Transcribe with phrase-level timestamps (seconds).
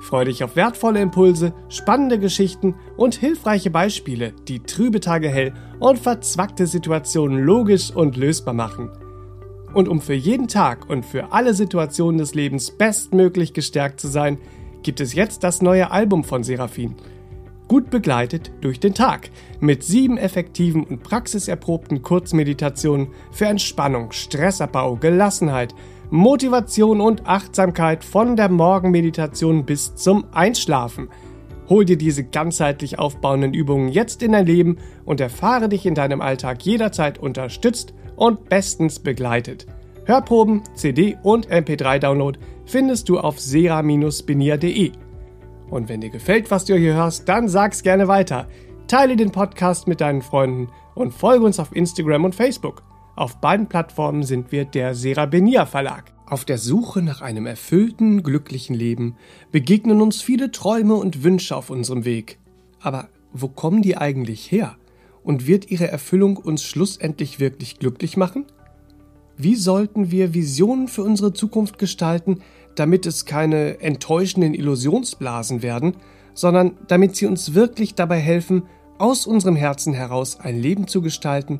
[0.00, 5.98] Freue dich auf wertvolle Impulse, spannende Geschichten und hilfreiche Beispiele, die trübe Tage hell und
[5.98, 8.90] verzwackte Situationen logisch und lösbar machen.
[9.74, 14.38] Und um für jeden Tag und für alle Situationen des Lebens bestmöglich gestärkt zu sein,
[14.82, 16.94] gibt es jetzt das neue Album von Seraphin.
[17.66, 19.28] Gut begleitet durch den Tag
[19.60, 25.74] mit sieben effektiven und praxiserprobten Kurzmeditationen für Entspannung, Stressabbau, Gelassenheit,
[26.10, 31.08] Motivation und Achtsamkeit von der Morgenmeditation bis zum Einschlafen.
[31.68, 36.22] Hol dir diese ganzheitlich aufbauenden Übungen jetzt in dein Leben und erfahre dich in deinem
[36.22, 39.66] Alltag jederzeit unterstützt und bestens begleitet.
[40.06, 44.92] Hörproben, CD und MP3-Download findest du auf sera-benier.de.
[45.68, 48.48] Und wenn dir gefällt, was du hier hörst, dann sag's gerne weiter.
[48.86, 52.87] Teile den Podcast mit deinen Freunden und folge uns auf Instagram und Facebook.
[53.18, 56.12] Auf beiden Plattformen sind wir der Serabenia Verlag.
[56.26, 59.16] Auf der Suche nach einem erfüllten, glücklichen Leben
[59.50, 62.38] begegnen uns viele Träume und Wünsche auf unserem Weg.
[62.78, 64.76] Aber wo kommen die eigentlich her?
[65.24, 68.44] Und wird ihre Erfüllung uns schlussendlich wirklich glücklich machen?
[69.36, 72.38] Wie sollten wir Visionen für unsere Zukunft gestalten,
[72.76, 75.96] damit es keine enttäuschenden Illusionsblasen werden,
[76.34, 78.62] sondern damit sie uns wirklich dabei helfen,
[78.98, 81.58] aus unserem Herzen heraus ein Leben zu gestalten,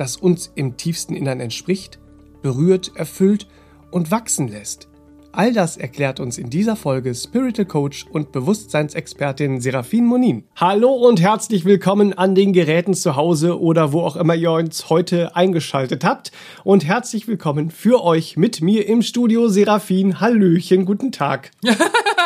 [0.00, 1.98] das uns im tiefsten Innern entspricht,
[2.40, 3.46] berührt, erfüllt
[3.90, 4.88] und wachsen lässt.
[5.32, 10.44] All das erklärt uns in dieser Folge Spiritual Coach und Bewusstseinsexpertin Serafin Monin.
[10.56, 14.90] Hallo und herzlich willkommen an den Geräten zu Hause oder wo auch immer ihr uns
[14.90, 16.32] heute eingeschaltet habt.
[16.64, 20.18] Und herzlich willkommen für euch mit mir im Studio Serafin.
[20.18, 21.52] Hallöchen, guten Tag.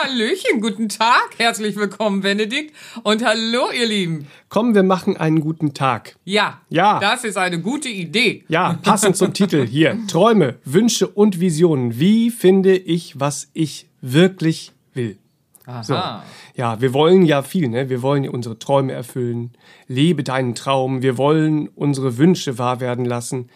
[0.03, 1.31] Hallöchen, guten Tag.
[1.37, 2.75] Herzlich willkommen, Benedikt.
[3.03, 4.29] Und hallo, ihr Lieben.
[4.55, 6.15] Komm, wir machen einen guten Tag.
[6.23, 6.61] Ja.
[6.69, 7.01] Ja.
[7.01, 8.45] Das ist eine gute Idee.
[8.47, 9.99] Ja, passend zum Titel hier.
[10.07, 11.99] Träume, Wünsche und Visionen.
[11.99, 15.19] Wie finde ich, was ich wirklich will?
[15.67, 15.83] Aha.
[15.83, 15.95] So.
[16.55, 17.91] Ja, wir wollen ja viel, ne?
[17.91, 19.51] Wir wollen unsere Träume erfüllen.
[19.89, 21.03] Lebe deinen Traum.
[21.03, 23.49] Wir wollen unsere Wünsche wahr werden lassen.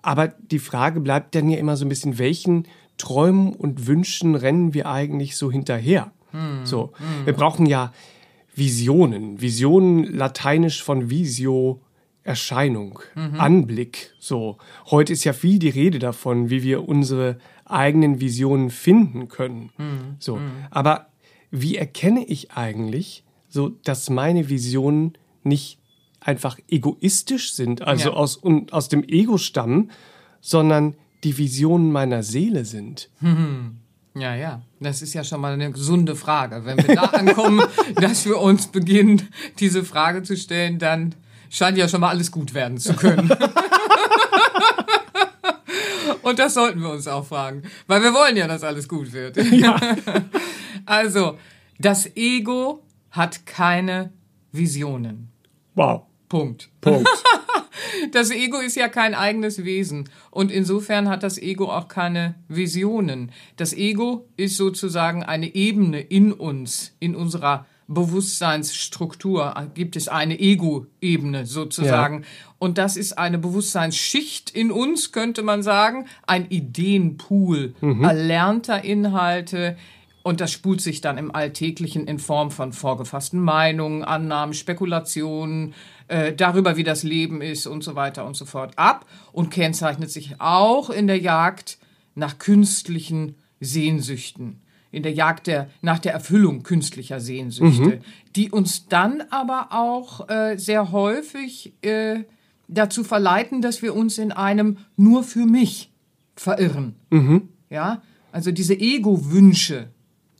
[0.00, 2.66] Aber die Frage bleibt dann ja immer so ein bisschen, welchen
[2.96, 6.10] Träumen und Wünschen rennen wir eigentlich so hinterher?
[6.30, 6.64] Hm.
[6.64, 7.26] So, hm.
[7.26, 7.92] wir brauchen ja
[8.58, 9.40] Visionen.
[9.40, 11.80] Visionen lateinisch von Visio,
[12.22, 13.40] Erscheinung, mhm.
[13.40, 14.12] Anblick.
[14.18, 14.58] So,
[14.90, 19.70] heute ist ja viel die Rede davon, wie wir unsere eigenen Visionen finden können.
[19.78, 20.16] Mhm.
[20.18, 20.50] So, mhm.
[20.70, 21.08] aber
[21.50, 25.78] wie erkenne ich eigentlich, so, dass meine Visionen nicht
[26.20, 28.14] einfach egoistisch sind, also ja.
[28.14, 29.90] aus, und, aus dem Ego stammen,
[30.40, 30.94] sondern
[31.24, 33.08] die Visionen meiner Seele sind?
[33.20, 33.77] Mhm.
[34.20, 36.64] Ja, ja, das ist ja schon mal eine gesunde Frage.
[36.64, 37.62] Wenn wir da ankommen,
[37.94, 41.14] dass wir uns beginnen, diese Frage zu stellen, dann
[41.50, 43.30] scheint ja schon mal alles gut werden zu können.
[46.22, 49.36] Und das sollten wir uns auch fragen, weil wir wollen ja, dass alles gut wird.
[49.52, 49.80] Ja.
[50.84, 51.38] Also,
[51.78, 54.12] das Ego hat keine
[54.52, 55.30] Visionen.
[55.74, 56.02] Wow.
[56.28, 56.68] Punkt.
[56.80, 57.08] Punkt.
[58.12, 63.32] Das Ego ist ja kein eigenes Wesen und insofern hat das Ego auch keine Visionen.
[63.56, 71.46] Das Ego ist sozusagen eine Ebene in uns, in unserer Bewusstseinsstruktur gibt es eine Ego-Ebene
[71.46, 72.20] sozusagen.
[72.20, 72.28] Ja.
[72.58, 78.04] Und das ist eine Bewusstseinsschicht in uns, könnte man sagen, ein Ideenpool mhm.
[78.04, 79.76] erlernter Inhalte,
[80.28, 85.72] und das spult sich dann im Alltäglichen in Form von vorgefassten Meinungen, Annahmen, Spekulationen,
[86.08, 90.10] äh, darüber, wie das Leben ist und so weiter und so fort ab und kennzeichnet
[90.10, 91.78] sich auch in der Jagd
[92.14, 94.60] nach künstlichen Sehnsüchten,
[94.90, 98.00] in der Jagd der, nach der Erfüllung künstlicher Sehnsüchte, mhm.
[98.36, 102.24] die uns dann aber auch äh, sehr häufig äh,
[102.68, 105.90] dazu verleiten, dass wir uns in einem nur für mich
[106.36, 106.94] verirren.
[107.10, 107.48] Mhm.
[107.70, 108.02] Ja,
[108.32, 109.88] also diese Ego-Wünsche,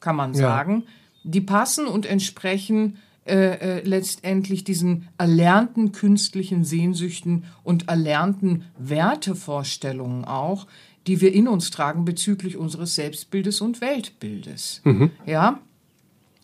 [0.01, 0.93] kann man sagen, ja.
[1.25, 2.99] die passen und entsprechen
[3.29, 10.67] äh, äh, letztendlich diesen erlernten künstlichen Sehnsüchten und erlernten Wertevorstellungen auch,
[11.07, 14.81] die wir in uns tragen bezüglich unseres Selbstbildes und Weltbildes.
[14.85, 15.11] Mhm.
[15.27, 15.61] Ja,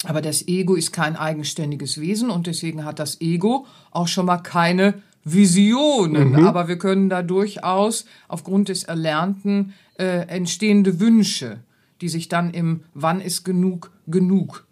[0.05, 4.39] aber das Ego ist kein eigenständiges Wesen und deswegen hat das Ego auch schon mal
[4.39, 6.33] keine Visionen.
[6.33, 6.47] Mhm.
[6.47, 11.61] Aber wir können da durchaus aufgrund des Erlernten äh, entstehende Wünsche,
[12.01, 14.67] die sich dann im Wann ist genug genug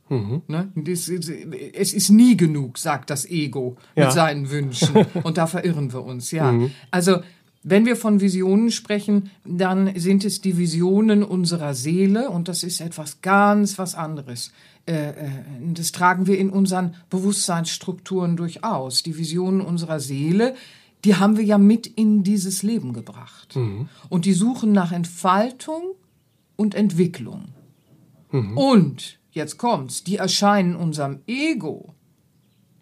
[0.48, 0.72] Ne?
[0.76, 4.04] Das Es ist nie genug, sagt das Ego Ja.
[4.04, 4.94] mit seinen Wünschen.
[5.22, 6.54] Und da verirren wir uns, ja.
[6.90, 7.18] Also,
[7.64, 12.80] wenn wir von Visionen sprechen, dann sind es die Visionen unserer Seele und das ist
[12.80, 14.50] etwas ganz was anderes.
[14.84, 15.14] Äh, äh,
[15.72, 19.04] Das tragen wir in unseren Bewusstseinsstrukturen durchaus.
[19.04, 20.56] Die Visionen unserer Seele,
[21.04, 23.56] die haben wir ja mit in dieses Leben gebracht.
[24.08, 25.82] Und die suchen nach Entfaltung
[26.56, 27.44] und Entwicklung.
[28.56, 31.94] Und, jetzt kommt's, die erscheinen unserem Ego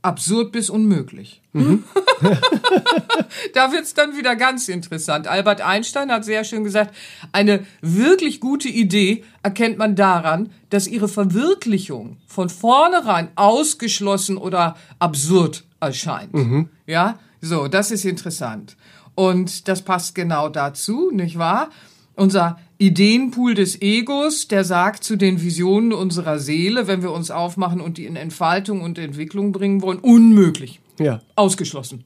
[0.03, 1.43] absurd bis unmöglich.
[3.55, 5.27] da wird's dann wieder ganz interessant.
[5.27, 6.95] Albert Einstein hat sehr schön gesagt,
[7.33, 15.65] eine wirklich gute Idee erkennt man daran, dass ihre Verwirklichung von vornherein ausgeschlossen oder absurd
[15.81, 16.35] erscheint.
[16.87, 18.77] Ja, so, das ist interessant.
[19.15, 21.71] Und das passt genau dazu, nicht wahr?
[22.21, 27.81] Unser Ideenpool des Egos, der sagt zu den Visionen unserer Seele, wenn wir uns aufmachen
[27.81, 30.81] und die in Entfaltung und Entwicklung bringen wollen, unmöglich.
[30.99, 31.23] Ja.
[31.35, 32.05] Ausgeschlossen.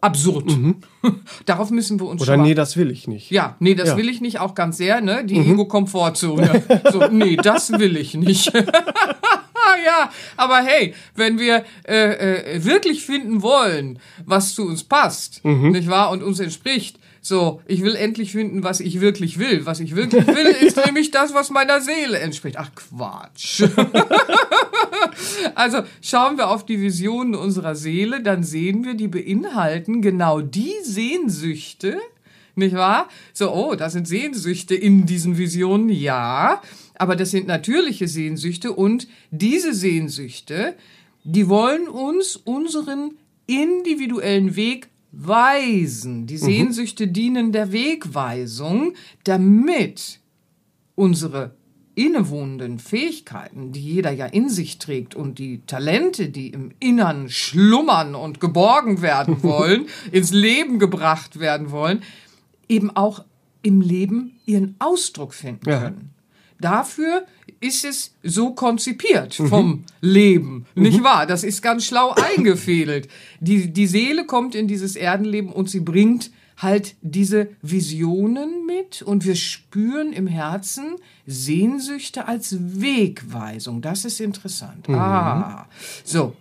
[0.00, 0.50] Absurd.
[1.44, 3.30] Darauf müssen wir uns Oder mal nee, das will ich nicht.
[3.30, 3.96] ja, nee, das Ja.
[3.98, 5.22] will ich nicht, auch ganz sehr, ne?
[5.22, 6.62] Die Ego-Komfortzone.
[6.90, 8.52] So, nee, das will ich nicht.
[9.84, 15.90] ja, aber hey, wenn wir äh, äh, wirklich finden wollen, was zu uns passt, nicht
[15.90, 19.64] wahr, und uns entspricht, so, ich will endlich finden, was ich wirklich will.
[19.64, 22.56] Was ich wirklich will, ist nämlich das, was meiner Seele entspricht.
[22.58, 23.62] Ach Quatsch.
[25.54, 30.74] Also schauen wir auf die Visionen unserer Seele, dann sehen wir, die beinhalten genau die
[30.82, 31.98] Sehnsüchte,
[32.54, 33.08] nicht wahr?
[33.32, 36.62] So, oh, da sind Sehnsüchte in diesen Visionen, ja,
[36.94, 40.74] aber das sind natürliche Sehnsüchte und diese Sehnsüchte,
[41.24, 43.12] die wollen uns unseren
[43.46, 46.26] individuellen Weg weisen.
[46.26, 48.94] Die Sehnsüchte dienen der Wegweisung,
[49.24, 50.20] damit
[50.94, 51.54] unsere
[51.94, 58.14] innewohnenden Fähigkeiten, die jeder ja in sich trägt und die Talente, die im Innern schlummern
[58.14, 62.02] und geborgen werden wollen, ins Leben gebracht werden wollen,
[62.68, 63.24] eben auch
[63.62, 65.80] im Leben ihren Ausdruck finden Ja.
[65.80, 66.10] können.
[66.60, 67.26] Dafür
[67.62, 71.26] ist es so konzipiert vom Leben, nicht wahr?
[71.26, 73.08] Das ist ganz schlau eingefädelt.
[73.40, 79.24] Die, die Seele kommt in dieses Erdenleben und sie bringt halt diese Visionen mit und
[79.24, 83.80] wir spüren im Herzen Sehnsüchte als Wegweisung.
[83.80, 84.88] Das ist interessant.
[84.88, 85.66] Ah,
[86.04, 86.34] so.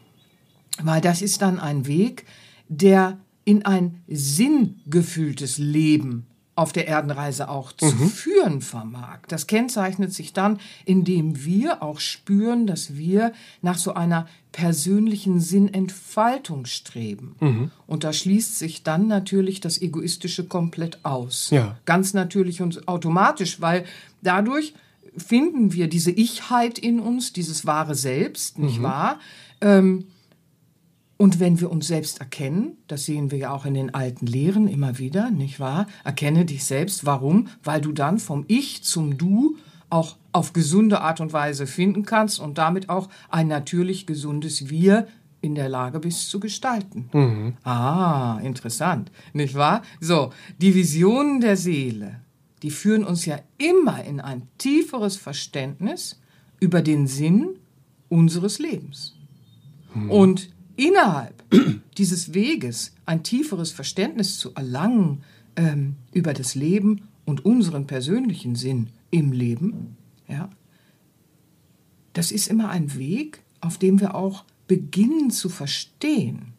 [0.81, 2.25] Weil das ist dann ein Weg,
[2.67, 6.25] der in ein sinngefülltes Leben
[6.61, 9.19] auf der Erdenreise auch zu führen vermag.
[9.27, 16.65] Das kennzeichnet sich dann, indem wir auch spüren, dass wir nach so einer persönlichen Sinnentfaltung
[16.65, 17.35] streben.
[17.87, 21.49] Und da schließt sich dann natürlich das Egoistische komplett aus.
[21.49, 21.77] Ja.
[21.85, 23.85] Ganz natürlich und automatisch, weil
[24.21, 24.75] dadurch
[25.17, 29.19] finden wir diese Ichheit in uns, dieses wahre Selbst, nicht wahr?
[29.61, 30.05] Ähm,
[31.21, 34.67] und wenn wir uns selbst erkennen, das sehen wir ja auch in den alten Lehren
[34.67, 35.85] immer wieder, nicht wahr?
[36.03, 37.05] Erkenne dich selbst.
[37.05, 37.47] Warum?
[37.63, 39.55] Weil du dann vom Ich zum Du
[39.91, 45.05] auch auf gesunde Art und Weise finden kannst und damit auch ein natürlich gesundes Wir
[45.41, 47.55] in der Lage bist zu gestalten.
[47.63, 49.83] Ah, interessant, nicht wahr?
[49.99, 52.21] So, die Visionen der Seele,
[52.63, 56.19] die führen uns ja immer in ein tieferes Verständnis
[56.59, 57.59] über den Sinn
[58.09, 59.13] unseres Lebens.
[60.09, 60.49] Und
[60.81, 61.43] innerhalb
[61.97, 65.23] dieses Weges ein tieferes Verständnis zu erlangen
[65.55, 69.95] ähm, über das Leben und unseren persönlichen Sinn im Leben,
[70.27, 70.49] ja,
[72.13, 76.53] das ist immer ein Weg, auf dem wir auch beginnen zu verstehen,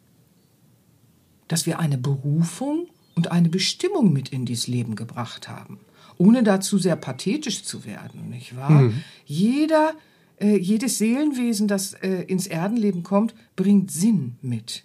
[1.47, 5.79] dass wir eine Berufung und eine Bestimmung mit in dieses Leben gebracht haben,
[6.17, 8.91] ohne dazu sehr pathetisch zu werden, nicht wahr?
[9.25, 9.93] Jeder,
[10.39, 14.83] äh, jedes Seelenwesen, das äh, ins Erdenleben kommt, bringt Sinn mit.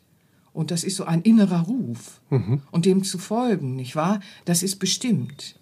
[0.53, 2.21] Und das ist so ein innerer Ruf.
[2.71, 4.21] Und dem zu folgen, nicht wahr?
[4.45, 5.58] Das ist bestimmt.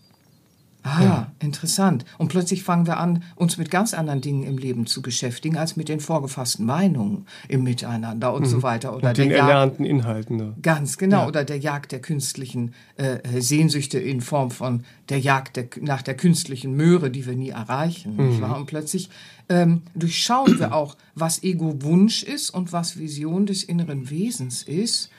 [0.86, 2.04] Ah, interessant.
[2.16, 5.76] Und plötzlich fangen wir an, uns mit ganz anderen Dingen im Leben zu beschäftigen, als
[5.76, 8.94] mit den vorgefassten Meinungen im Miteinander und so weiter.
[8.94, 10.36] Oder Und den der erlernten Inhalten.
[10.36, 10.54] Ne?
[10.62, 11.26] Ganz genau.
[11.26, 16.02] Oder der Jagd der künstlichen äh, äh, Sehnsüchte in Form von der Jagd der, nach
[16.02, 18.40] der künstlichen Möhre, die wir nie erreichen.
[18.40, 18.56] Wahr?
[18.56, 19.10] Und plötzlich
[19.48, 25.10] ähm, durchschauen wir auch, was Ego-Wunsch ist und was Vision des inneren Wesens ist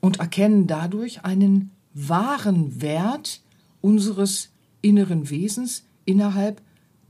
[0.00, 3.40] und erkennen dadurch einen wahren Wert
[3.80, 4.49] unseres
[4.82, 6.60] inneren Wesens innerhalb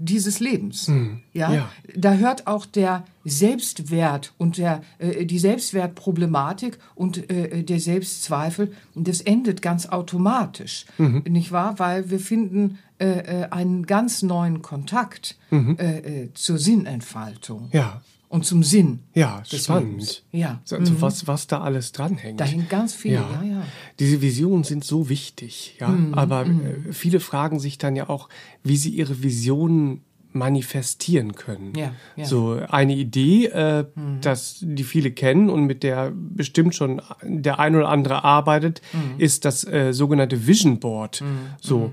[0.03, 0.87] dieses Lebens.
[0.89, 1.21] Hm.
[1.35, 1.53] Ja?
[1.53, 1.71] Ja.
[1.95, 9.21] da hört auch der Selbstwert und der, äh, die Selbstwertproblematik und äh, der Selbstzweifel, das
[9.21, 11.25] endet ganz automatisch, Mhm.
[11.29, 11.79] nicht wahr?
[11.79, 13.07] Weil wir finden äh,
[13.43, 17.69] äh, einen ganz neuen Kontakt äh, äh, zur Sinnentfaltung Mhm.
[17.73, 18.03] Ja.
[18.31, 19.01] Und zum Sinn.
[19.13, 20.23] Ja, spannend.
[20.33, 20.61] Ja.
[20.65, 22.41] So, Also was, was da alles dranhängt.
[22.41, 23.59] Da hängt ganz viel, ja, ja.
[23.59, 23.63] Mhm,
[23.99, 25.95] Diese Visionen sind so wichtig, ja.
[26.13, 28.29] Aber äh, viele fragen sich dann ja auch,
[28.65, 30.01] wie sie ihre Visionen
[30.33, 31.73] manifestieren können.
[31.75, 31.93] Ja, ja.
[32.17, 32.25] Mhm.
[32.25, 33.85] So eine Idee, äh,
[34.21, 39.19] dass die viele kennen und mit der bestimmt schon der ein oder andere arbeitet, Mhm.
[39.19, 41.23] ist das äh, sogenannte Vision Board.
[41.61, 41.93] So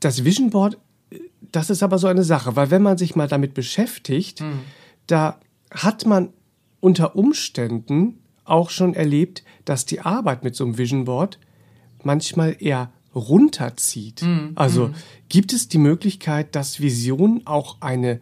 [0.00, 0.76] das Vision Board,
[1.10, 1.18] äh,
[1.50, 4.42] das ist aber so eine Sache, weil wenn man sich mal damit beschäftigt,
[5.08, 6.30] da hat man
[6.80, 11.38] unter Umständen auch schon erlebt, dass die Arbeit mit so einem Vision Board
[12.04, 14.24] manchmal eher runterzieht.
[14.54, 14.90] Also
[15.28, 18.20] gibt es die Möglichkeit, dass Visionen auch eine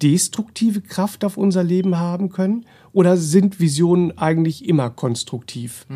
[0.00, 2.64] destruktive Kraft auf unser Leben haben können?
[2.92, 5.86] Oder sind Visionen eigentlich immer konstruktiv?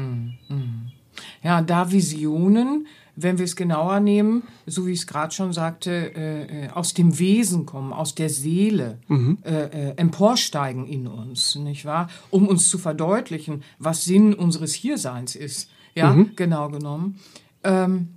[1.42, 2.86] Ja, da Visionen,
[3.22, 6.94] wenn wir es genauer nehmen, so wie ich es gerade schon sagte, äh, äh, aus
[6.94, 8.98] dem Wesen kommen, aus der Seele,
[9.44, 12.08] äh, äh, emporsteigen in uns, nicht wahr?
[12.30, 15.70] Um uns zu verdeutlichen, was Sinn unseres Hierseins ist.
[15.94, 17.18] Ja, genau genommen.
[17.64, 18.08] Ähm,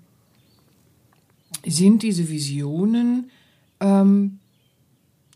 [1.65, 3.29] sind diese Visionen,
[3.79, 4.39] ähm,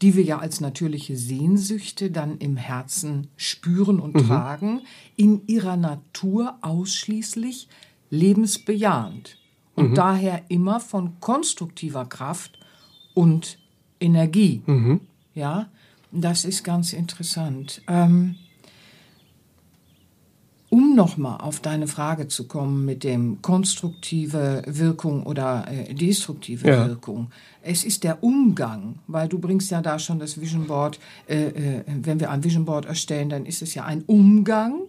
[0.02, 4.82] die wir ja als natürliche Sehnsüchte dann im Herzen spüren und tragen,
[5.18, 7.68] in ihrer Natur ausschließlich
[8.10, 9.39] lebensbejahend
[9.80, 12.60] und daher immer von konstruktiver Kraft
[13.14, 13.58] und
[14.00, 14.62] Energie.
[15.34, 15.68] Ja,
[16.12, 17.82] das ist ganz interessant.
[17.88, 18.36] Ähm,
[20.70, 26.88] um nochmal auf deine Frage zu kommen mit dem konstruktive Wirkung oder äh, destruktive Ja.
[26.88, 27.32] Wirkung.
[27.64, 31.84] Es ist der Umgang, weil du bringst ja da schon das Vision Board, äh, äh,
[31.88, 34.82] wenn wir ein Vision Board erstellen, dann ist es ja ein Umgang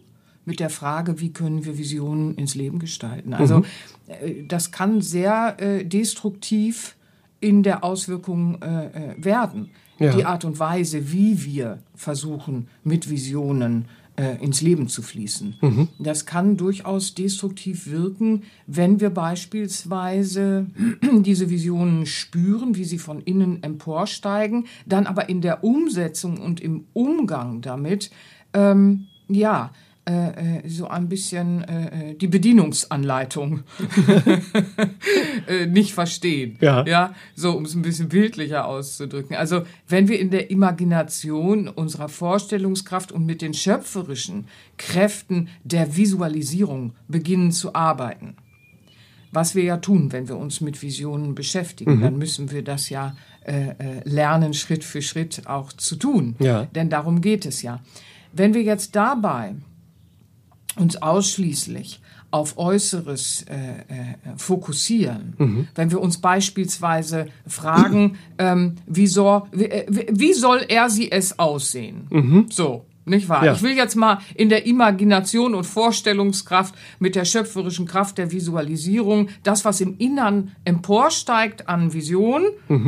[0.51, 3.35] mit der Frage, wie können wir Visionen ins Leben gestalten.
[3.35, 3.63] Also
[4.09, 6.97] äh, das kann sehr äh, destruktiv
[7.39, 9.71] in der Auswirkung äh, äh, werden.
[10.01, 10.13] Ja.
[10.13, 13.85] Die Art und Weise, wie wir versuchen, mit Visionen
[14.17, 15.93] äh, ins Leben zu fließen.
[15.99, 20.67] Das kann durchaus destruktiv wirken, wenn wir beispielsweise
[21.21, 26.87] diese Visionen spüren, wie sie von innen emporsteigen, dann aber in der Umsetzung und im
[26.95, 28.11] Umgang damit,
[28.55, 29.71] ähm, ja,
[30.11, 33.63] äh, äh, so ein bisschen äh, äh, die Bedienungsanleitung
[35.69, 36.57] nicht verstehen.
[36.61, 36.85] Ja.
[36.85, 39.37] ja, so um es ein bisschen bildlicher auszudrücken.
[39.37, 44.49] Also wenn wir in der Imagination unserer Vorstellungskraft und mit den schöpferischen
[44.79, 48.35] Kräften der Visualisierung beginnen zu arbeiten,
[49.31, 53.15] was wir ja tun, wenn wir uns mit Visionen beschäftigen, dann müssen wir das ja
[53.45, 56.35] äh, lernen, Schritt für Schritt auch zu tun.
[56.41, 56.65] Ja.
[56.75, 57.81] Denn darum geht es ja.
[58.33, 59.55] Wenn wir jetzt dabei
[60.81, 65.35] uns ausschließlich auf Äußeres äh, äh, fokussieren,
[65.75, 71.39] wenn wir uns beispielsweise fragen, ähm, wie, soll, wie, äh, wie soll er sie es
[71.39, 72.07] aussehen?
[72.51, 72.85] So.
[73.07, 73.45] Nicht wahr?
[73.45, 73.55] Ja.
[73.55, 79.31] Ich will jetzt mal in der Imagination und Vorstellungskraft mit der schöpferischen Kraft der Visualisierung
[79.43, 82.43] das, was im Innern emporsteigt an Vision,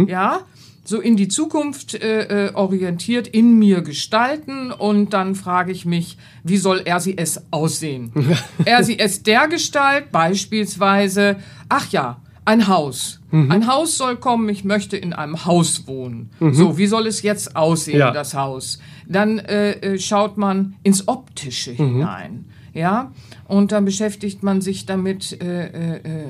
[0.07, 0.41] ja,
[0.85, 6.19] so in die Zukunft äh, äh, orientiert in mir gestalten und dann frage ich mich,
[6.43, 6.83] wie soll
[7.17, 8.13] es aussehen?
[8.99, 11.37] es der Gestalt beispielsweise,
[11.69, 13.21] ach ja, ein Haus.
[13.31, 16.31] Ein Haus soll kommen, ich möchte in einem Haus wohnen.
[16.41, 18.11] So, wie soll es jetzt aussehen, Ja.
[18.11, 18.79] das Haus?
[19.07, 22.45] Dann äh, äh, schaut man ins Optische hinein.
[22.75, 23.13] Ja,
[23.49, 26.25] und dann beschäftigt man sich damit, äh, äh, äh,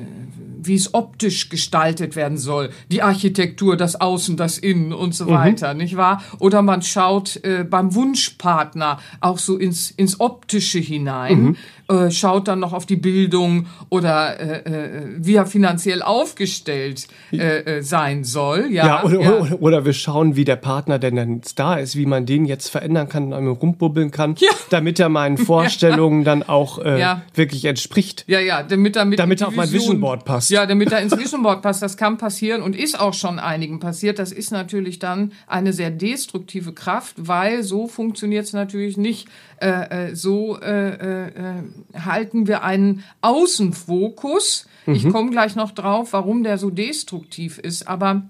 [0.67, 2.71] wie es optisch gestaltet werden soll.
[2.91, 6.23] Die Architektur, das Außen, das Innen und so weiter, nicht wahr?
[6.39, 11.57] Oder man schaut äh, beim Wunschpartner auch so ins, ins Optische hinein,
[11.89, 17.37] äh, schaut dann noch auf die Bildung oder äh, äh, wie er finanziell aufgestellt äh,
[17.79, 18.69] äh, sein soll.
[18.71, 19.33] Ja, Ja, oder, ja.
[19.39, 22.69] Oder, oder wir schauen, wie der Partner denn dann da ist, wie man den jetzt
[22.69, 24.51] verändern kann, und einmal rumbubbeln kann, Ja.
[24.71, 28.25] damit er meinen Vorstellungen dann auch äh, wirklich entspricht.
[28.27, 30.51] Ja, ja, damit damit Damit die er auf mein Vision Board passt.
[30.51, 33.81] Ja, damit er ins Vision Board passt, das kann passieren und ist auch schon einigen
[33.81, 34.19] passiert.
[34.19, 39.29] Das ist natürlich dann eine sehr destruktive Kraft, weil so funktioniert es natürlich nicht.
[39.63, 41.63] Äh, äh, so äh, äh,
[41.95, 44.67] halten wir einen Außenfokus.
[44.87, 48.23] Ich komme gleich noch drauf, warum der so destruktiv ist, aber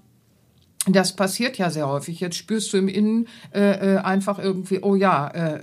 [0.87, 2.19] das passiert ja sehr häufig.
[2.19, 5.59] Jetzt spürst du im Innen äh, äh, einfach irgendwie, oh ja, äh, äh,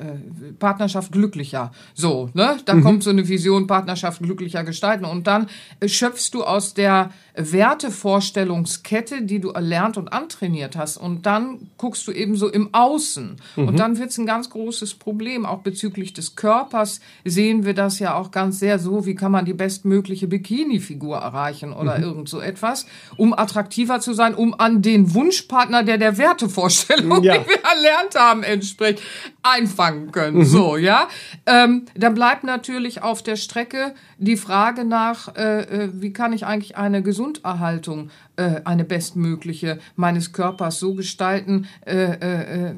[0.59, 1.73] Partnerschaft glücklicher.
[1.95, 2.57] So, ne?
[2.65, 2.83] Da mhm.
[2.83, 5.05] kommt so eine Vision, Partnerschaft glücklicher gestalten.
[5.05, 5.49] Und dann
[5.81, 10.97] äh, schöpfst du aus der Wertevorstellungskette, die du erlernt und antrainiert hast.
[10.97, 13.37] Und dann guckst du eben so im Außen.
[13.57, 13.69] Mhm.
[13.69, 15.45] Und dann wird es ein ganz großes Problem.
[15.45, 19.45] Auch bezüglich des Körpers sehen wir das ja auch ganz sehr so, wie kann man
[19.45, 22.05] die bestmögliche Bikini-Figur erreichen oder mhm.
[22.05, 22.87] irgend so etwas,
[23.19, 27.39] um attraktiver zu sein, um an den Wunschpartner, der der Wertevorstellung, ja.
[27.39, 29.03] die wir erlernt haben, entspricht,
[29.43, 30.39] einfangen können.
[30.39, 30.45] Mhm.
[30.45, 31.09] So, ja.
[31.47, 36.47] Ähm, dann bleibt natürlich auf der Strecke die Frage nach, äh, äh, wie kann ich
[36.47, 42.75] eigentlich eine Gesunderhaltung, äh, eine bestmögliche meines Körpers so gestalten, äh, äh, äh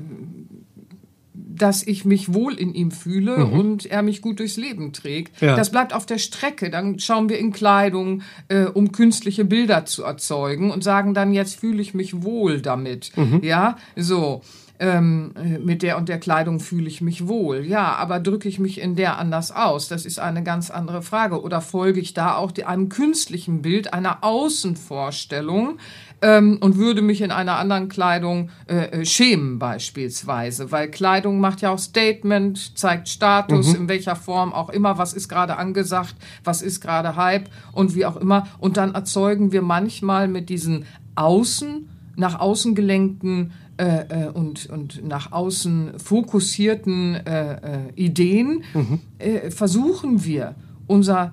[1.57, 3.53] dass ich mich wohl in ihm fühle mhm.
[3.53, 5.41] und er mich gut durchs Leben trägt.
[5.41, 5.57] Ja.
[5.57, 6.71] Das bleibt auf der Strecke.
[6.71, 11.59] Dann schauen wir in Kleidung, äh, um künstliche Bilder zu erzeugen und sagen dann, jetzt
[11.59, 13.13] fühle ich mich wohl damit.
[13.17, 13.41] Mhm.
[13.43, 14.43] Ja, so.
[14.79, 15.33] Ähm,
[15.65, 17.65] mit der und der Kleidung fühle ich mich wohl.
[17.65, 19.87] Ja, aber drücke ich mich in der anders aus?
[19.87, 21.41] Das ist eine ganz andere Frage.
[21.41, 25.79] Oder folge ich da auch einem künstlichen Bild, einer Außenvorstellung,
[26.23, 31.61] ähm, und würde mich in einer anderen Kleidung äh, äh, schämen beispielsweise, weil Kleidung macht
[31.61, 33.83] ja auch Statement, zeigt Status, mhm.
[33.83, 36.15] in welcher Form auch immer, was ist gerade angesagt,
[36.45, 38.47] was ist gerade Hype und wie auch immer.
[38.59, 40.87] Und dann erzeugen wir manchmal mit diesen
[41.17, 47.59] Außen, nach außen gelenkten äh, äh und, und nach außen fokussierten äh, äh,
[47.97, 49.01] Ideen, mhm.
[49.51, 50.55] versuchen wir
[50.87, 51.33] unser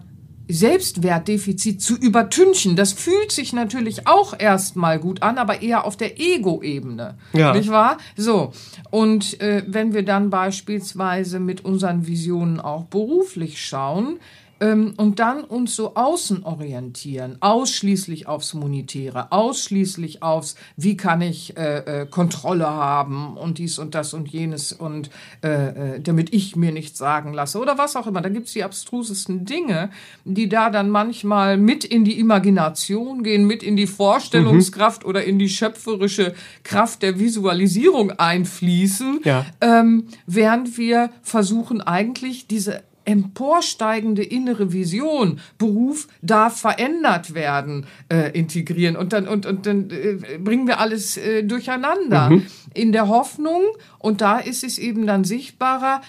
[0.50, 2.76] Selbstwertdefizit zu übertünchen.
[2.76, 7.16] Das fühlt sich natürlich auch erstmal gut an, aber eher auf der Ego-Ebene.
[7.34, 7.54] Ja.
[7.54, 7.98] Nicht wahr?
[8.18, 8.52] So.
[8.90, 14.20] Und äh, wenn wir dann beispielsweise mit unseren Visionen auch beruflich schauen,
[14.60, 21.58] ähm, und dann uns so außen orientieren, ausschließlich aufs Monetäre, ausschließlich aufs, wie kann ich
[21.58, 25.10] äh, äh, Kontrolle haben und dies und das und jenes und
[25.44, 28.22] äh, äh, damit ich mir nichts sagen lasse oder was auch immer.
[28.22, 29.90] Da gibt's die abstrusesten Dinge,
[30.26, 35.10] die da dann manchmal mit in die Imagination gehen, mit in die Vorstellungskraft mhm.
[35.10, 39.46] oder in die schöpferische Kraft der Visualisierung einfließen, ja.
[39.62, 48.96] ähm, während wir versuchen eigentlich diese emporsteigende innere Vision, Beruf darf verändert werden, äh, integrieren.
[48.96, 52.30] Und dann, und, und dann äh, bringen wir alles äh, durcheinander.
[52.30, 52.46] Mhm.
[52.76, 53.64] In der Hoffnung,
[53.98, 56.02] und da ist es eben dann sichtbarer,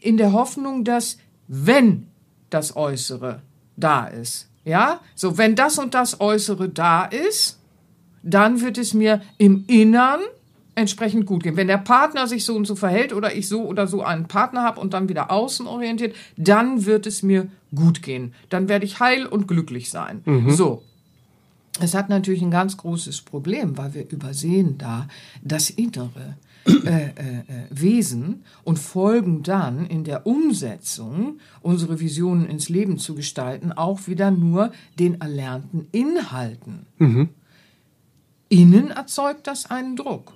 [0.00, 1.18] in der Hoffnung, dass
[1.48, 2.06] wenn
[2.50, 3.42] das Äußere
[3.76, 7.58] da ist, ja, so wenn das und das Äußere da ist,
[8.22, 10.20] dann wird es mir im Innern
[10.74, 11.56] entsprechend gut gehen.
[11.56, 14.62] Wenn der Partner sich so und so verhält oder ich so oder so einen Partner
[14.62, 18.34] habe und dann wieder außenorientiert, dann wird es mir gut gehen.
[18.48, 20.22] Dann werde ich heil und glücklich sein.
[20.24, 20.50] Mhm.
[20.50, 20.82] So.
[21.80, 25.08] Es hat natürlich ein ganz großes Problem, weil wir übersehen da
[25.42, 32.70] das innere äh, äh, äh, Wesen und folgen dann in der Umsetzung, unsere Visionen ins
[32.70, 36.86] Leben zu gestalten, auch wieder nur den erlernten Inhalten.
[36.98, 37.28] Mhm.
[38.48, 40.32] Innen erzeugt das einen Druck.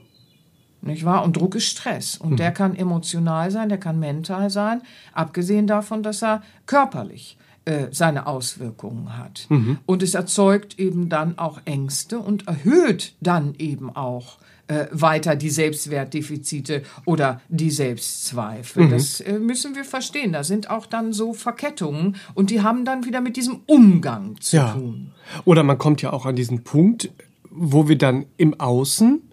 [0.88, 1.24] Nicht wahr?
[1.24, 2.16] Und Druck ist Stress.
[2.16, 2.36] Und mhm.
[2.36, 8.26] der kann emotional sein, der kann mental sein, abgesehen davon, dass er körperlich äh, seine
[8.26, 9.46] Auswirkungen hat.
[9.50, 9.78] Mhm.
[9.86, 15.50] Und es erzeugt eben dann auch Ängste und erhöht dann eben auch äh, weiter die
[15.50, 18.84] Selbstwertdefizite oder die Selbstzweifel.
[18.84, 18.90] Mhm.
[18.90, 20.32] Das äh, müssen wir verstehen.
[20.32, 24.56] Da sind auch dann so Verkettungen und die haben dann wieder mit diesem Umgang zu
[24.56, 24.72] ja.
[24.72, 25.12] tun.
[25.44, 27.10] Oder man kommt ja auch an diesen Punkt,
[27.50, 29.27] wo wir dann im Außen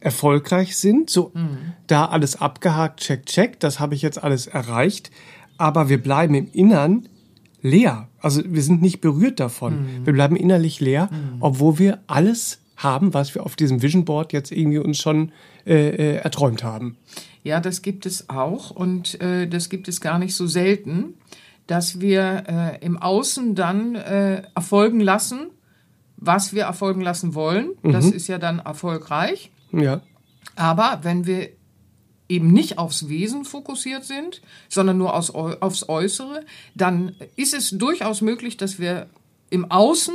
[0.00, 1.10] erfolgreich sind.
[1.10, 1.74] So, mhm.
[1.86, 5.10] da alles abgehakt, check, check, das habe ich jetzt alles erreicht.
[5.58, 7.08] Aber wir bleiben im Innern
[7.62, 8.08] leer.
[8.18, 9.82] Also wir sind nicht berührt davon.
[9.82, 10.06] Mhm.
[10.06, 11.36] Wir bleiben innerlich leer, mhm.
[11.40, 15.32] obwohl wir alles haben, was wir auf diesem Vision Board jetzt irgendwie uns schon
[15.66, 16.96] äh, äh, erträumt haben.
[17.42, 21.14] Ja, das gibt es auch und äh, das gibt es gar nicht so selten,
[21.66, 25.50] dass wir äh, im Außen dann äh, erfolgen lassen,
[26.16, 27.72] was wir erfolgen lassen wollen.
[27.82, 28.12] Das mhm.
[28.12, 29.50] ist ja dann erfolgreich.
[29.72, 30.02] Ja.
[30.56, 31.50] Aber wenn wir
[32.28, 38.20] eben nicht aufs Wesen fokussiert sind, sondern nur aus, aufs Äußere, dann ist es durchaus
[38.20, 39.08] möglich, dass wir
[39.50, 40.14] im Außen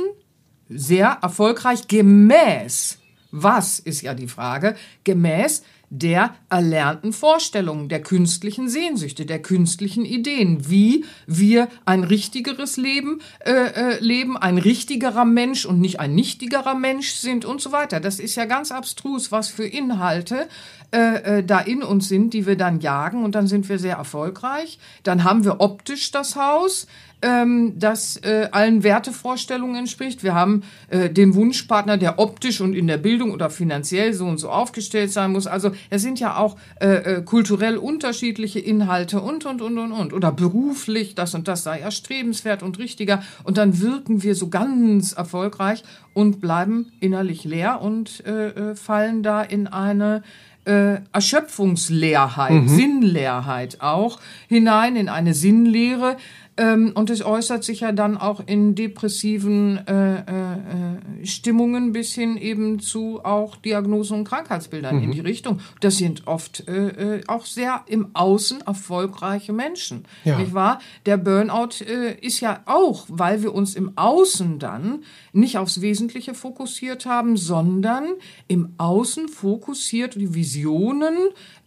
[0.68, 2.98] sehr erfolgreich gemäß,
[3.30, 10.68] was ist ja die Frage, gemäß der erlernten Vorstellungen, der künstlichen Sehnsüchte, der künstlichen Ideen,
[10.68, 16.74] wie wir ein richtigeres Leben äh, äh, leben, ein richtigerer Mensch und nicht ein nichtigerer
[16.74, 18.00] Mensch sind und so weiter.
[18.00, 20.48] Das ist ja ganz abstrus, was für Inhalte
[20.92, 23.96] äh, äh, da in uns sind, die wir dann jagen und dann sind wir sehr
[23.96, 24.78] erfolgreich.
[25.04, 26.88] Dann haben wir optisch das Haus,
[27.22, 30.22] ähm, das äh, allen Wertevorstellungen entspricht.
[30.22, 34.38] Wir haben äh, den Wunschpartner, der optisch und in der Bildung oder finanziell so und
[34.38, 35.46] so aufgestellt sein muss.
[35.46, 40.12] Also es sind ja auch äh, äh, kulturell unterschiedliche Inhalte und, und, und, und, und.
[40.12, 43.22] Oder beruflich, das und das sei erstrebenswert und richtiger.
[43.44, 49.22] Und dann wirken wir so ganz erfolgreich und bleiben innerlich leer und äh, äh, fallen
[49.22, 50.22] da in eine
[50.66, 52.68] äh, Erschöpfungsleerheit, mhm.
[52.68, 56.16] Sinnleerheit auch hinein, in eine Sinnlehre,
[56.58, 62.36] ähm, und es äußert sich ja dann auch in depressiven äh, äh, Stimmungen bis hin
[62.36, 65.02] eben zu auch Diagnosen und Krankheitsbildern mhm.
[65.02, 65.60] in die Richtung.
[65.80, 70.04] Das sind oft äh, äh, auch sehr im Außen erfolgreiche Menschen.
[70.24, 70.38] Ja.
[70.38, 70.78] Nicht wahr?
[71.04, 76.32] Der Burnout äh, ist ja auch, weil wir uns im Außen dann nicht aufs Wesentliche
[76.32, 78.06] fokussiert haben, sondern
[78.48, 81.16] im Außen fokussiert die Visionen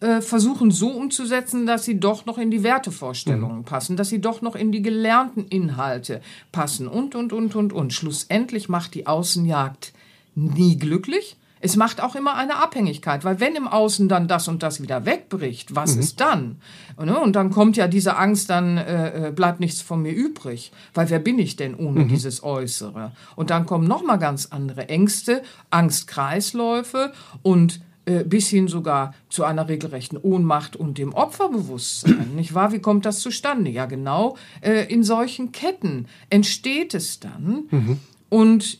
[0.01, 3.65] äh, versuchen so umzusetzen, dass sie doch noch in die Wertevorstellungen mhm.
[3.65, 7.93] passen, dass sie doch noch in die gelernten Inhalte passen und, und, und, und, und.
[7.93, 9.93] Schlussendlich macht die Außenjagd
[10.35, 11.35] nie glücklich.
[11.61, 15.05] Es macht auch immer eine Abhängigkeit, weil wenn im Außen dann das und das wieder
[15.05, 15.99] wegbricht, was mhm.
[15.99, 16.61] ist dann?
[16.95, 20.71] Und, und, dann kommt ja diese Angst, dann äh, äh, bleibt nichts von mir übrig,
[20.93, 22.07] weil wer bin ich denn ohne mhm.
[22.07, 23.11] dieses Äußere?
[23.35, 27.81] Und dann kommen noch mal ganz andere Ängste, Angstkreisläufe und
[28.25, 32.31] bis hin sogar zu einer regelrechten Ohnmacht und dem Opferbewusstsein.
[32.35, 32.71] Nicht wahr?
[32.71, 33.69] Wie kommt das zustande?
[33.69, 37.67] Ja, genau äh, in solchen Ketten entsteht es dann.
[37.69, 37.99] Mhm.
[38.29, 38.79] Und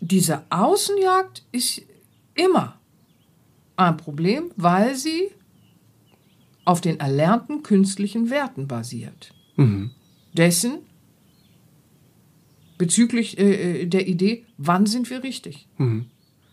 [0.00, 1.82] diese Außenjagd ist
[2.34, 2.78] immer
[3.76, 5.30] ein Problem, weil sie
[6.64, 9.34] auf den erlernten künstlichen Werten basiert.
[9.56, 9.90] Mhm.
[10.34, 10.78] Dessen
[12.76, 15.66] bezüglich äh, äh der Idee, wann sind wir richtig?
[15.78, 16.06] Mhm.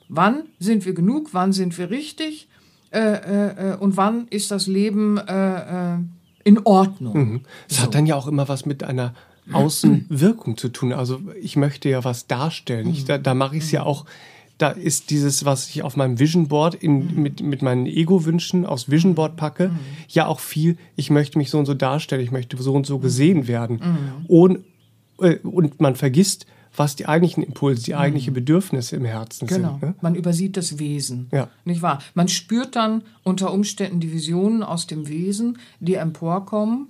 [0.08, 1.30] Wann sind wir genug?
[1.34, 2.48] Wann sind wir richtig?
[2.92, 5.98] Äh, äh, äh, und wann ist das Leben äh, äh
[6.44, 7.18] in Ordnung?
[7.18, 7.42] Mhm.
[7.68, 7.84] Das so.
[7.84, 9.16] hat dann ja auch immer was mit einer
[9.52, 10.94] Außenwirkung zu tun.
[10.94, 12.90] Also ich möchte ja was darstellen.
[12.90, 13.88] Ich, da, da mache ich es ja mhm.
[13.88, 14.06] auch.
[14.58, 17.22] Da ist dieses, was ich auf meinem Vision Board in, mhm.
[17.22, 19.80] mit, mit meinen Ego-Wünschen aufs Vision Board packe, mhm.
[20.08, 23.00] ja auch viel, ich möchte mich so und so darstellen, ich möchte so und so
[23.00, 23.82] gesehen werden.
[23.84, 24.26] Mhm.
[24.28, 24.60] Und,
[25.20, 26.46] äh, und man vergisst,
[26.78, 28.36] was die eigentlichen Impulse, die eigentlichen mhm.
[28.36, 29.78] Bedürfnisse im Herzen genau.
[29.80, 29.82] sind.
[29.82, 29.96] Ne?
[30.02, 31.28] Man übersieht das Wesen.
[31.32, 31.50] Ja.
[31.64, 32.00] Nicht wahr?
[32.14, 36.88] Man spürt dann unter Umständen die Visionen aus dem Wesen, die emporkommen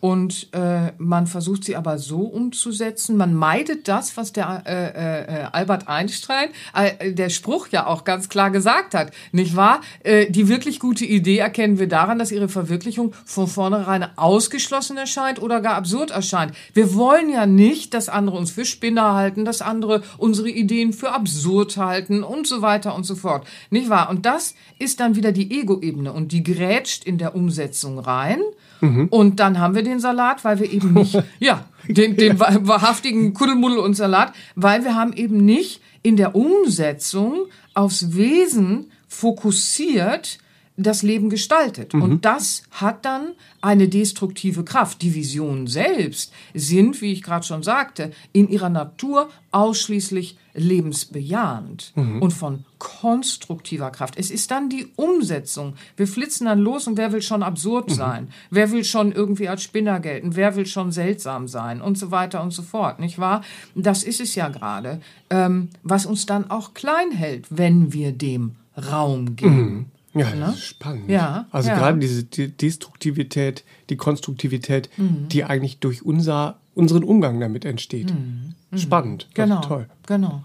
[0.00, 3.16] und äh, man versucht sie aber so umzusetzen.
[3.16, 8.28] Man meidet das, was der äh, äh, Albert Einstein, äh, der Spruch ja auch ganz
[8.28, 9.80] klar gesagt hat, nicht wahr?
[10.04, 15.42] Äh, die wirklich gute Idee erkennen wir daran, dass ihre Verwirklichung von vornherein ausgeschlossen erscheint
[15.42, 16.54] oder gar absurd erscheint.
[16.74, 21.12] Wir wollen ja nicht, dass andere uns für Spinner halten, dass andere unsere Ideen für
[21.12, 23.46] absurd halten und so weiter und so fort.
[23.70, 24.10] Nicht wahr?
[24.10, 28.40] Und das ist dann wieder die Ego-Ebene und die grätscht in der Umsetzung rein.
[28.80, 29.08] Mhm.
[29.08, 33.78] Und dann haben wir den Salat, weil wir eben nicht, ja, den, den wahrhaftigen Kuddelmuddel
[33.78, 40.38] und Salat, weil wir haben eben nicht in der Umsetzung aufs Wesen fokussiert,
[40.78, 41.92] das Leben gestaltet.
[41.92, 42.02] Mhm.
[42.02, 45.02] Und das hat dann eine destruktive Kraft.
[45.02, 52.22] Die Visionen selbst sind, wie ich gerade schon sagte, in ihrer Natur ausschließlich lebensbejahend mhm.
[52.22, 54.14] und von konstruktiver Kraft.
[54.16, 55.74] Es ist dann die Umsetzung.
[55.96, 57.94] Wir flitzen dann los und wer will schon absurd mhm.
[57.94, 58.28] sein?
[58.50, 60.36] Wer will schon irgendwie als Spinner gelten?
[60.36, 61.80] Wer will schon seltsam sein?
[61.80, 63.42] Und so weiter und so fort, nicht wahr?
[63.74, 68.56] Das ist es ja gerade, ähm, was uns dann auch klein hält, wenn wir dem
[68.76, 69.90] Raum geben.
[70.14, 70.40] Ja, ne?
[70.40, 71.10] das ist spannend.
[71.10, 71.78] Ja, also ja.
[71.78, 75.28] gerade diese Destruktivität, die Konstruktivität, mhm.
[75.28, 78.12] die eigentlich durch unser, unseren Umgang damit entsteht.
[78.12, 78.54] Mhm.
[78.70, 78.78] mhm.
[78.78, 79.28] Spannend.
[79.34, 79.60] Genau.
[79.60, 79.88] Toll.
[80.06, 80.42] Genau.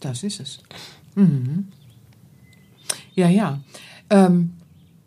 [0.00, 0.60] Das ist es.
[1.14, 1.68] Mhm.
[3.14, 3.60] Ja, ja.
[4.08, 4.54] Ähm,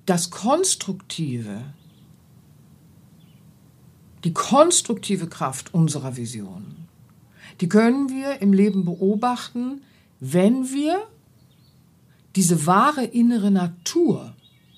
[0.05, 1.61] das Konstruktive,
[4.23, 6.87] die konstruktive Kraft unserer Vision,
[7.61, 9.81] die können wir im Leben beobachten,
[10.19, 11.07] wenn wir
[12.35, 14.35] diese wahre innere Natur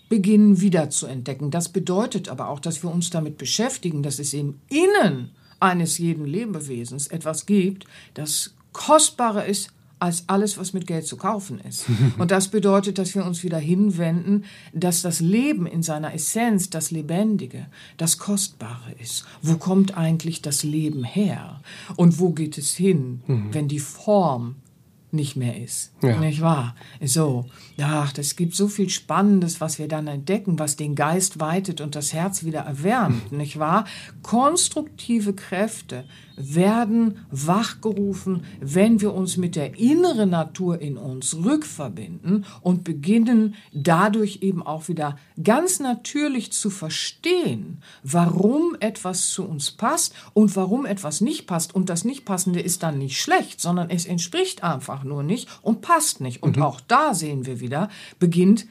[0.10, 1.52] beginnen wiederzuentdecken.
[1.52, 6.26] Das bedeutet aber auch, dass wir uns damit beschäftigen, dass es im Innen eines jeden
[6.26, 11.86] Lebewesens etwas gibt, das kostbarer ist als alles, was mit Geld zu kaufen ist.
[12.18, 16.92] Und das bedeutet, dass wir uns wieder hinwenden, dass das Leben in seiner Essenz, das
[16.92, 19.26] Lebendige, das Kostbare ist.
[19.42, 21.62] Wo kommt eigentlich das Leben her?
[21.96, 23.54] Und wo geht es hin, mhm.
[23.54, 24.56] wenn die Form
[25.16, 25.94] nicht mehr ist.
[26.02, 26.18] Ja.
[26.20, 26.76] Nicht wahr?
[27.02, 27.46] So,
[27.82, 31.96] ach, das gibt so viel Spannendes, was wir dann entdecken, was den Geist weitet und
[31.96, 33.86] das Herz wieder erwärmt, nicht wahr?
[34.22, 36.06] Konstruktive Kräfte
[36.38, 44.40] werden wachgerufen, wenn wir uns mit der inneren Natur in uns rückverbinden und beginnen dadurch
[44.42, 51.22] eben auch wieder ganz natürlich zu verstehen, warum etwas zu uns passt und warum etwas
[51.22, 51.74] nicht passt.
[51.74, 56.22] Und das Nicht-Passende ist dann nicht schlecht, sondern es entspricht einfach nur nicht und passt
[56.22, 56.44] nicht.
[56.44, 57.65] Und auch da sehen wir wieder,
[58.20, 58.68] beginnt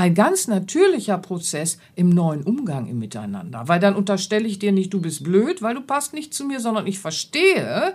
[0.00, 3.64] ein ganz natürlicher Prozess im neuen Umgang im Miteinander.
[3.66, 6.58] Weil dann unterstelle ich dir nicht, du bist blöd, weil du passt nicht zu mir,
[6.58, 7.94] sondern ich verstehe,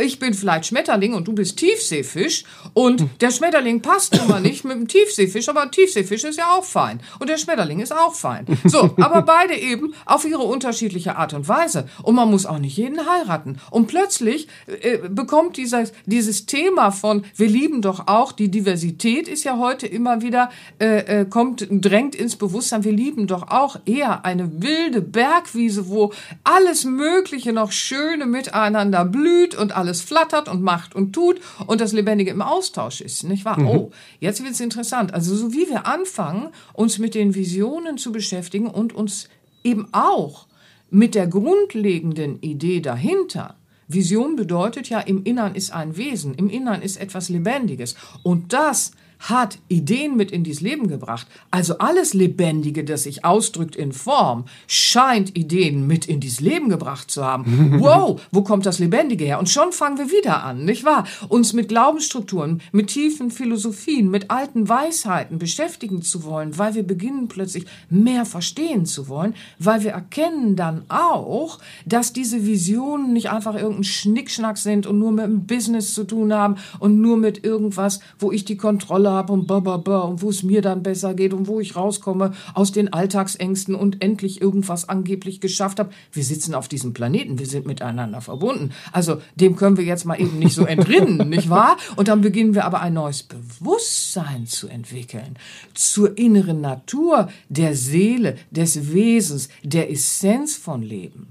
[0.00, 4.76] ich bin vielleicht Schmetterling und du bist Tiefseefisch und der Schmetterling passt immer nicht mit
[4.76, 8.46] dem Tiefseefisch, aber Tiefseefisch ist ja auch fein und der Schmetterling ist auch fein.
[8.64, 11.88] So, aber beide eben auf ihre unterschiedliche Art und Weise.
[12.02, 13.60] Und man muss auch nicht jeden heiraten.
[13.70, 19.44] Und plötzlich äh, bekommt dieses, dieses Thema von, wir lieben doch auch, die Diversität ist
[19.44, 24.24] ja heute immer wieder, äh, äh, kommt, drängt ins Bewusstsein, wir lieben doch auch eher
[24.24, 30.94] eine wilde Bergwiese, wo alles Mögliche noch Schöne miteinander blüht und alles flattert und macht
[30.94, 33.58] und tut und das Lebendige im Austausch ist, nicht wahr?
[33.58, 35.12] Oh, jetzt wird's interessant.
[35.12, 39.28] Also so wie wir anfangen, uns mit den Visionen zu beschäftigen und uns
[39.62, 40.46] eben auch
[40.90, 43.56] mit der grundlegenden Idee dahinter.
[43.86, 47.96] Vision bedeutet ja, im Innern ist ein Wesen, im Innern ist etwas Lebendiges.
[48.22, 51.26] Und das hat Ideen mit in dieses Leben gebracht.
[51.50, 57.10] Also alles Lebendige, das sich ausdrückt in Form, scheint Ideen mit in dieses Leben gebracht
[57.10, 57.44] zu haben.
[57.84, 59.38] Wow, wo kommt das Lebendige her?
[59.38, 61.04] Und schon fangen wir wieder an, nicht wahr?
[61.28, 67.28] Uns mit Glaubensstrukturen, mit tiefen Philosophien, mit alten Weisheiten beschäftigen zu wollen, weil wir beginnen
[67.28, 73.54] plötzlich mehr verstehen zu wollen, weil wir erkennen dann auch, dass diese Visionen nicht einfach
[73.54, 78.00] irgendein Schnickschnack sind und nur mit dem Business zu tun haben und nur mit irgendwas,
[78.18, 81.48] wo ich die Kontrolle habe und bababa und wo es mir dann besser geht und
[81.48, 85.90] wo ich rauskomme aus den Alltagsängsten und endlich irgendwas angeblich geschafft habe.
[86.12, 88.70] Wir sitzen auf diesem Planeten, wir sind miteinander verbunden.
[88.92, 91.76] Also dem können wir jetzt mal eben nicht so entrinnen, nicht wahr?
[91.96, 95.36] Und dann beginnen wir aber ein neues Bewusstsein zu entwickeln
[95.74, 101.28] zur inneren Natur der Seele, des Wesens, der Essenz von Leben.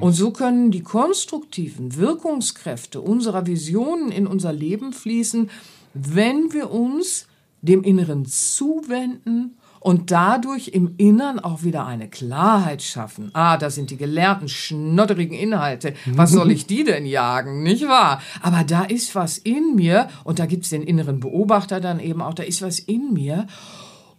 [0.00, 5.50] Und so können die konstruktiven Wirkungskräfte unserer Visionen in unser Leben fließen,
[5.94, 7.26] wenn wir uns
[7.62, 13.30] dem Inneren zuwenden und dadurch im Innern auch wieder eine Klarheit schaffen.
[13.34, 15.94] Ah, das sind die gelernten, schnotterigen Inhalte.
[16.06, 18.22] Was soll ich die denn jagen, nicht wahr?
[18.40, 22.32] Aber da ist was in mir, und da gibt's den inneren Beobachter dann eben auch,
[22.32, 23.46] da ist was in mir.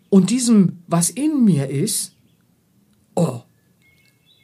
[0.09, 2.15] Und diesem, was in mir ist,
[3.15, 3.41] oh,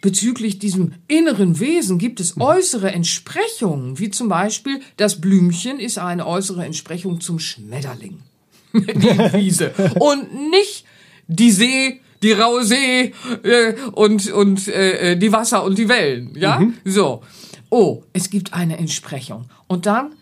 [0.01, 6.25] Bezüglich diesem inneren Wesen gibt es äußere Entsprechungen, wie zum Beispiel das Blümchen ist eine
[6.25, 8.19] äußere Entsprechung zum Schmetterling.
[8.73, 9.73] die Wiese.
[9.99, 10.85] Und nicht
[11.27, 16.33] die See, die raue See äh, und, und äh, die Wasser und die Wellen.
[16.35, 16.61] Ja?
[16.83, 17.21] So.
[17.69, 19.45] Oh, es gibt eine Entsprechung.
[19.67, 20.13] Und dann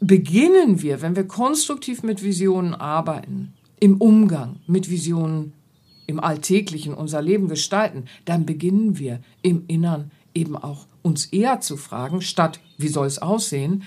[0.00, 5.52] beginnen wir, wenn wir konstruktiv mit Visionen arbeiten, im Umgang mit Visionen
[6.08, 11.76] im Alltäglichen unser Leben gestalten, dann beginnen wir im Innern eben auch uns eher zu
[11.76, 13.84] fragen, statt wie soll es aussehen,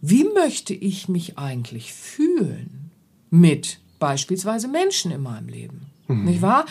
[0.00, 2.90] wie möchte ich mich eigentlich fühlen
[3.30, 5.86] mit beispielsweise Menschen in meinem Leben?
[6.08, 6.66] Nicht wahr?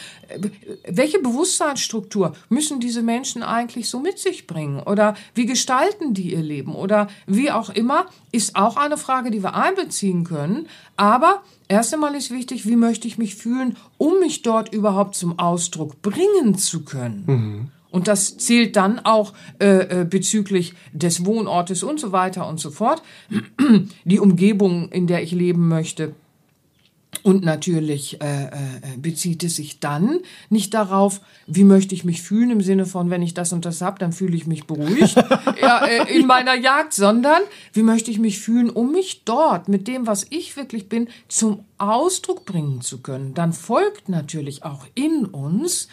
[0.88, 4.80] Welche Bewusstseinsstruktur müssen diese Menschen eigentlich so mit sich bringen?
[4.80, 6.74] Oder wie gestalten die ihr Leben?
[6.74, 10.68] Oder wie auch immer, ist auch eine Frage, die wir einbeziehen können.
[10.96, 15.40] Aber erst einmal ist wichtig, wie möchte ich mich fühlen, um mich dort überhaupt zum
[15.40, 17.24] Ausdruck bringen zu können?
[17.92, 22.70] Und das zählt dann auch äh, äh, bezüglich des Wohnortes und so weiter und so
[22.70, 23.02] fort.
[24.04, 26.14] Die Umgebung, in der ich leben möchte.
[27.26, 28.50] Und natürlich äh, äh,
[28.98, 30.20] bezieht es sich dann
[30.52, 33.82] nicht darauf, wie möchte ich mich fühlen im Sinne von, wenn ich das und das
[33.82, 35.16] hab, dann fühle ich mich beruhigt
[35.60, 37.42] ja, äh, in meiner Jagd, sondern
[37.74, 41.66] wie möchte ich mich fühlen, um mich dort mit dem, was ich wirklich bin, zum
[41.80, 43.34] Ausdruck bringen zu können.
[43.34, 45.88] Dann folgt natürlich auch in uns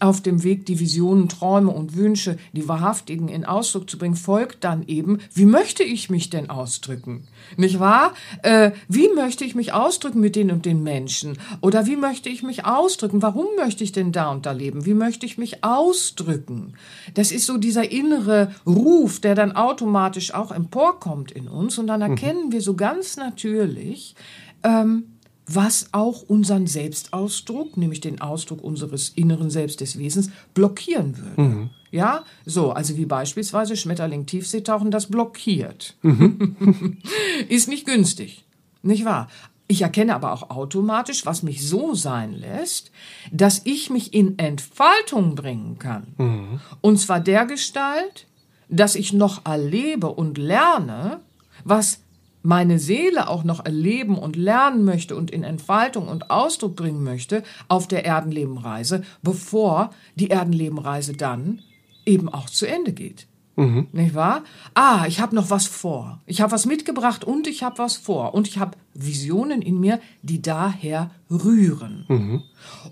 [0.00, 4.64] auf dem Weg, die Visionen, Träume und Wünsche, die wahrhaftigen in Ausdruck zu bringen, folgt
[4.64, 7.26] dann eben, wie möchte ich mich denn ausdrücken?
[7.56, 8.12] Nicht wahr?
[8.42, 11.38] Äh, wie möchte ich mich ausdrücken mit den und den Menschen?
[11.60, 13.22] Oder wie möchte ich mich ausdrücken?
[13.22, 14.84] Warum möchte ich denn da und da leben?
[14.84, 16.74] Wie möchte ich mich ausdrücken?
[17.14, 22.02] Das ist so dieser innere Ruf, der dann automatisch auch emporkommt in uns und dann
[22.02, 24.14] erkennen wir so ganz natürlich,
[24.62, 25.15] ähm,
[25.46, 31.70] was auch unseren Selbstausdruck, nämlich den Ausdruck unseres inneren Selbst des Wesens, blockieren würde.
[31.92, 35.96] Ja, so, also wie beispielsweise Schmetterling Tiefseetauchen, das blockiert.
[37.48, 38.44] Ist nicht günstig.
[38.82, 39.28] Nicht wahr?
[39.68, 42.92] Ich erkenne aber auch automatisch, was mich so sein lässt,
[43.32, 46.14] dass ich mich in Entfaltung bringen kann.
[46.18, 46.60] Mhm.
[46.80, 48.26] Und zwar der Gestalt,
[48.68, 51.20] dass ich noch erlebe und lerne,
[51.64, 52.00] was
[52.46, 57.42] meine Seele auch noch erleben und lernen möchte und in Entfaltung und Ausdruck bringen möchte
[57.66, 61.62] auf der Erdenlebenreise, bevor die Erdenlebenreise dann
[62.04, 63.26] eben auch zu Ende geht.
[63.56, 63.88] Mhm.
[63.92, 64.44] Nicht wahr?
[64.74, 66.20] Ah, ich habe noch was vor.
[66.26, 68.34] Ich habe was mitgebracht und ich habe was vor.
[68.34, 72.04] Und ich habe Visionen in mir, die daher rühren.
[72.08, 72.42] Mhm.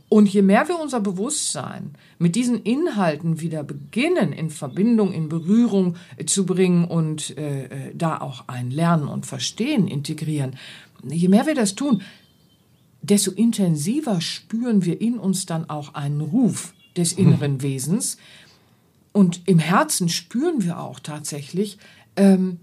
[0.09, 5.97] Und je mehr wir unser Bewusstsein mit diesen Inhalten wieder beginnen, in Verbindung, in Berührung
[6.25, 10.57] zu bringen und äh, äh, da auch ein Lernen und Verstehen integrieren,
[11.07, 12.01] je mehr wir das tun,
[13.03, 18.17] desto intensiver spüren wir in uns dann auch einen Ruf des inneren Wesens,
[19.15, 21.79] und im Herzen spüren wir auch tatsächlich,
[22.17, 22.59] ähm,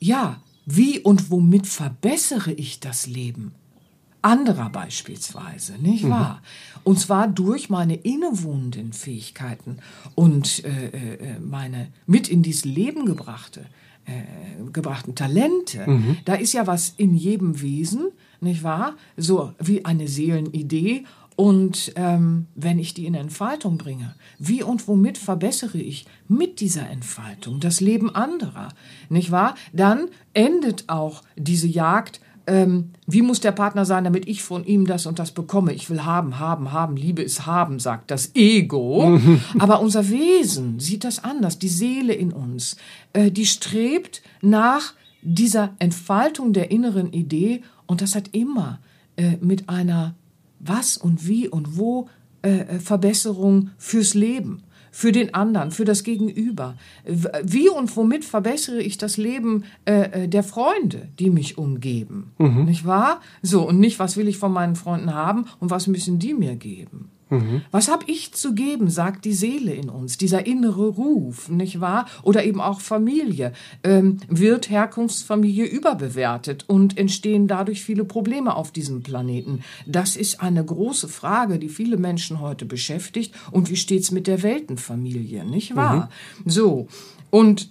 [0.00, 3.54] ja, wie und womit verbessere ich das Leben?
[4.24, 6.10] anderer beispielsweise, nicht mhm.
[6.10, 6.42] wahr?
[6.82, 9.78] Und zwar durch meine innewohnenden Fähigkeiten
[10.14, 13.66] und äh, äh, meine mit in dieses Leben gebrachte,
[14.06, 15.86] äh, gebrachten Talente.
[15.86, 16.16] Mhm.
[16.24, 18.96] Da ist ja was in jedem Wesen, nicht wahr?
[19.18, 21.04] So wie eine Seelenidee
[21.36, 26.88] und ähm, wenn ich die in Entfaltung bringe, wie und womit verbessere ich mit dieser
[26.88, 28.68] Entfaltung das Leben anderer,
[29.08, 29.54] nicht wahr?
[29.72, 32.20] Dann endet auch diese Jagd.
[32.46, 35.72] Ähm, wie muss der Partner sein, damit ich von ihm das und das bekomme?
[35.72, 36.96] Ich will haben, haben, haben.
[36.96, 39.18] Liebe ist haben, sagt das Ego.
[39.58, 41.58] Aber unser Wesen sieht das anders.
[41.58, 42.76] Die Seele in uns,
[43.12, 48.78] äh, die strebt nach dieser Entfaltung der inneren Idee und das hat immer
[49.16, 50.14] äh, mit einer
[50.66, 52.08] was und wie und wo
[52.44, 56.76] äh, äh, Verbesserung fürs Leben, für den anderen, für das Gegenüber.
[57.42, 62.32] Wie und womit verbessere ich das Leben äh, äh, der Freunde, die mich umgeben?
[62.38, 62.66] Mhm.
[62.66, 63.20] Nicht wahr?
[63.42, 66.54] So, und nicht, was will ich von meinen Freunden haben und was müssen die mir
[66.54, 67.10] geben?
[67.30, 67.62] Mhm.
[67.70, 72.06] Was habe ich zu geben, sagt die Seele in uns, dieser innere Ruf, nicht wahr?
[72.22, 73.52] Oder eben auch Familie.
[73.82, 79.60] Ähm, wird Herkunftsfamilie überbewertet und entstehen dadurch viele Probleme auf diesem Planeten?
[79.86, 83.34] Das ist eine große Frage, die viele Menschen heute beschäftigt.
[83.50, 86.10] Und wie steht's mit der Weltenfamilie, nicht wahr?
[86.44, 86.50] Mhm.
[86.50, 86.88] So.
[87.30, 87.70] Und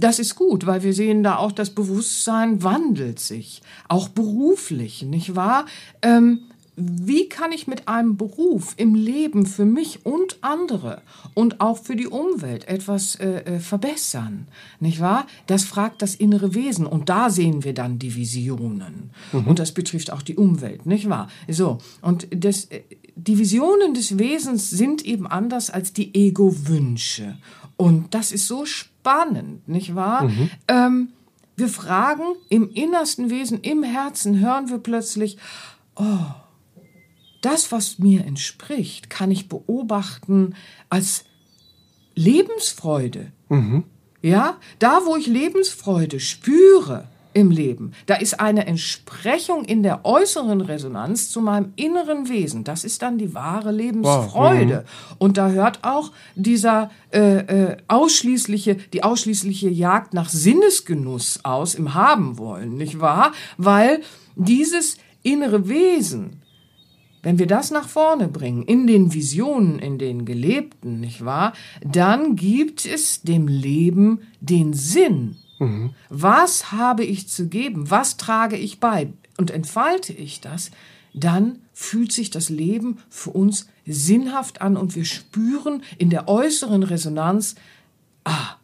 [0.00, 5.36] das ist gut, weil wir sehen da auch, das Bewusstsein wandelt sich, auch beruflich, nicht
[5.36, 5.66] wahr?
[6.00, 6.40] Ähm,
[6.80, 11.02] wie kann ich mit einem Beruf im Leben für mich und andere
[11.34, 14.48] und auch für die Umwelt etwas äh, äh, verbessern?
[14.80, 15.26] Nicht wahr?
[15.46, 19.10] Das fragt das innere Wesen und da sehen wir dann die Visionen.
[19.32, 19.46] Mhm.
[19.46, 21.28] Und das betrifft auch die Umwelt, nicht wahr?
[21.48, 22.82] So, und das, äh,
[23.16, 27.36] die Visionen des Wesens sind eben anders als die Ego-Wünsche.
[27.76, 30.24] Und das ist so spannend, nicht wahr?
[30.24, 30.50] Mhm.
[30.68, 31.08] Ähm,
[31.56, 35.36] wir fragen im innersten Wesen, im Herzen, hören wir plötzlich,
[35.96, 36.18] oh,
[37.40, 40.54] das, was mir entspricht, kann ich beobachten
[40.88, 41.24] als
[42.14, 43.32] Lebensfreude.
[43.48, 43.84] Mhm.
[44.22, 50.60] Ja, da, wo ich Lebensfreude spüre im Leben, da ist eine Entsprechung in der äußeren
[50.60, 52.64] Resonanz zu meinem inneren Wesen.
[52.64, 54.84] Das ist dann die wahre Lebensfreude.
[54.84, 55.10] Wow.
[55.10, 55.16] Mhm.
[55.18, 61.94] Und da hört auch dieser äh, äh, ausschließliche, die ausschließliche Jagd nach Sinnesgenuss aus im
[61.94, 63.32] Haben wollen, nicht wahr?
[63.56, 64.02] Weil
[64.36, 66.42] dieses innere Wesen
[67.22, 71.52] wenn wir das nach vorne bringen, in den Visionen, in den Gelebten, nicht wahr,
[71.84, 75.36] dann gibt es dem Leben den Sinn.
[75.58, 75.90] Mhm.
[76.08, 77.90] Was habe ich zu geben?
[77.90, 79.12] Was trage ich bei?
[79.36, 80.70] Und entfalte ich das,
[81.12, 86.82] dann fühlt sich das Leben für uns sinnhaft an und wir spüren in der äußeren
[86.82, 87.56] Resonanz,
[88.24, 88.56] ah,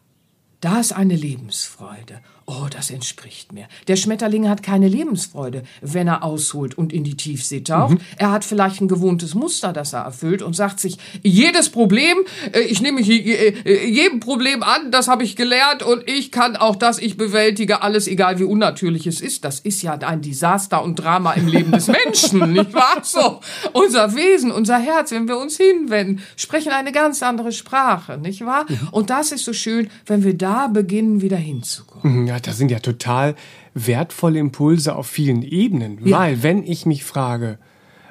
[0.61, 2.21] da ist eine Lebensfreude.
[2.49, 3.67] Oh, das entspricht mir.
[3.89, 7.95] Der Schmetterling hat keine Lebensfreude, wenn er ausholt und in die Tiefsee taucht.
[7.95, 7.99] Mhm.
[8.15, 12.15] Er hat vielleicht ein gewohntes Muster, das er erfüllt und sagt sich, jedes Problem,
[12.53, 16.55] äh, ich nehme mich äh, jedem Problem an, das habe ich gelernt und ich kann
[16.55, 19.43] auch das, ich bewältige alles, egal wie unnatürlich es ist.
[19.43, 23.01] Das ist ja ein Desaster und Drama im Leben des Menschen, nicht wahr?
[23.03, 23.41] So,
[23.73, 28.65] unser Wesen, unser Herz, wenn wir uns hinwenden, sprechen eine ganz andere Sprache, nicht wahr?
[28.69, 28.87] Mhm.
[28.91, 32.21] Und das ist so schön, wenn wir da beginnen, wieder hinzukommen.
[32.21, 33.35] Mhm, ja, das sind ja total
[33.73, 36.05] wertvolle Impulse auf vielen Ebenen.
[36.05, 36.19] Ja.
[36.19, 37.57] Weil, wenn ich mich frage,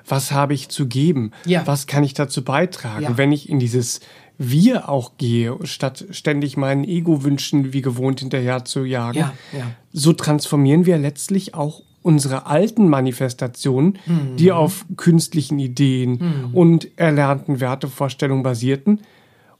[0.09, 1.31] was habe ich zu geben?
[1.45, 1.67] Ja.
[1.67, 3.05] Was kann ich dazu beitragen?
[3.05, 3.17] Ja.
[3.17, 4.01] Wenn ich in dieses
[4.39, 9.33] Wir auch gehe, statt ständig meinen Ego-Wünschen wie gewohnt hinterher zu jagen, ja.
[9.57, 9.71] Ja.
[9.93, 14.37] so transformieren wir letztlich auch unsere alten Manifestationen, mhm.
[14.37, 16.55] die auf künstlichen Ideen mhm.
[16.55, 19.01] und erlernten Wertevorstellungen basierten,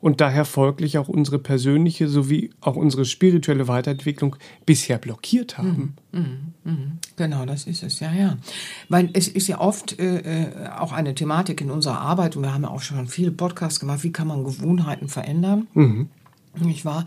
[0.01, 5.95] und daher folglich auch unsere persönliche sowie auch unsere spirituelle Weiterentwicklung bisher blockiert haben.
[6.13, 6.21] Mhm,
[6.65, 6.79] mh, mh.
[7.17, 8.37] Genau, das ist es, ja, ja.
[8.89, 12.53] Weil es ist ja oft äh, äh, auch eine Thematik in unserer Arbeit und wir
[12.53, 15.67] haben ja auch schon viele Podcasts gemacht, wie kann man Gewohnheiten verändern.
[15.75, 16.09] Mhm
[16.65, 17.05] nicht wahr?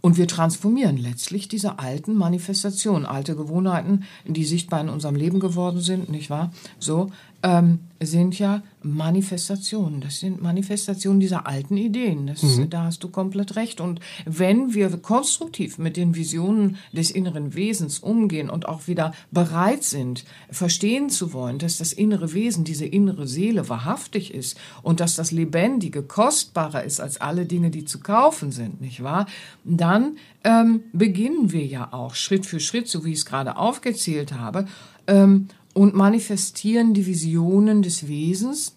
[0.00, 5.80] Und wir transformieren letztlich diese alten Manifestationen, alte Gewohnheiten, die sichtbar in unserem Leben geworden
[5.80, 6.52] sind, nicht wahr?
[6.78, 7.10] So,
[7.42, 10.00] ähm, sind ja Manifestationen.
[10.00, 12.26] Das sind Manifestationen dieser alten Ideen.
[12.26, 12.70] Das, mhm.
[12.70, 13.80] Da hast du komplett recht.
[13.80, 19.84] Und wenn wir konstruktiv mit den Visionen des inneren Wesens umgehen und auch wieder bereit
[19.84, 25.16] sind, verstehen zu wollen, dass das innere Wesen, diese innere Seele wahrhaftig ist und dass
[25.16, 29.26] das Lebendige kostbarer ist als alle Dinge, die zu kaufen sind, nicht wahr?
[29.64, 34.32] Dann ähm, beginnen wir ja auch Schritt für Schritt, so wie ich es gerade aufgezählt
[34.32, 34.66] habe,
[35.06, 38.74] ähm, und manifestieren die Visionen des Wesens.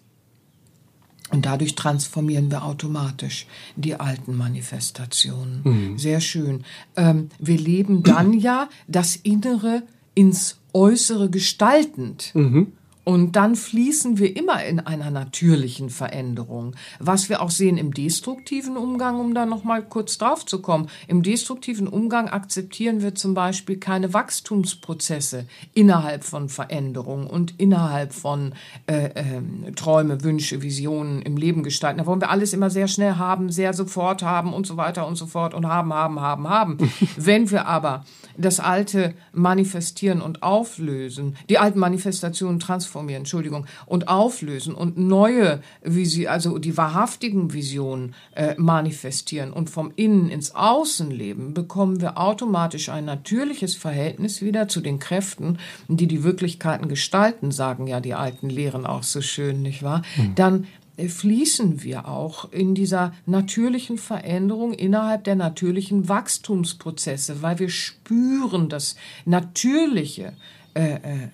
[1.30, 5.60] Und dadurch transformieren wir automatisch die alten Manifestationen.
[5.64, 5.98] Mhm.
[5.98, 6.64] Sehr schön.
[6.94, 9.82] Ähm, wir leben dann ja das Innere
[10.14, 12.30] ins Äußere gestaltend.
[12.34, 12.72] Mhm.
[13.08, 16.74] Und dann fließen wir immer in einer natürlichen Veränderung.
[16.98, 20.88] Was wir auch sehen im destruktiven Umgang, um da nochmal kurz drauf zu kommen.
[21.06, 28.54] Im destruktiven Umgang akzeptieren wir zum Beispiel keine Wachstumsprozesse innerhalb von Veränderung und innerhalb von
[28.88, 31.98] äh, äh, Träume, Wünsche, Visionen im Leben gestalten.
[31.98, 35.14] Da wollen wir alles immer sehr schnell haben, sehr sofort haben und so weiter und
[35.14, 36.78] so fort und haben, haben, haben, haben.
[37.16, 38.04] Wenn wir aber
[38.36, 46.28] das Alte manifestieren und auflösen, die alten Manifestationen transformieren, Entschuldigung, und auflösen und neue Visionen,
[46.28, 52.88] also die wahrhaftigen Visionen äh, manifestieren und vom Innen ins Außen leben, bekommen wir automatisch
[52.88, 58.48] ein natürliches Verhältnis wieder zu den Kräften, die die Wirklichkeiten gestalten, sagen ja die alten
[58.48, 60.02] Lehren auch so schön, nicht wahr?
[60.16, 60.34] Mhm.
[60.34, 60.66] Dann
[60.96, 68.96] fließen wir auch in dieser natürlichen Veränderung innerhalb der natürlichen Wachstumsprozesse, weil wir spüren das
[69.24, 70.32] natürliche
[70.76, 71.28] äh, äh,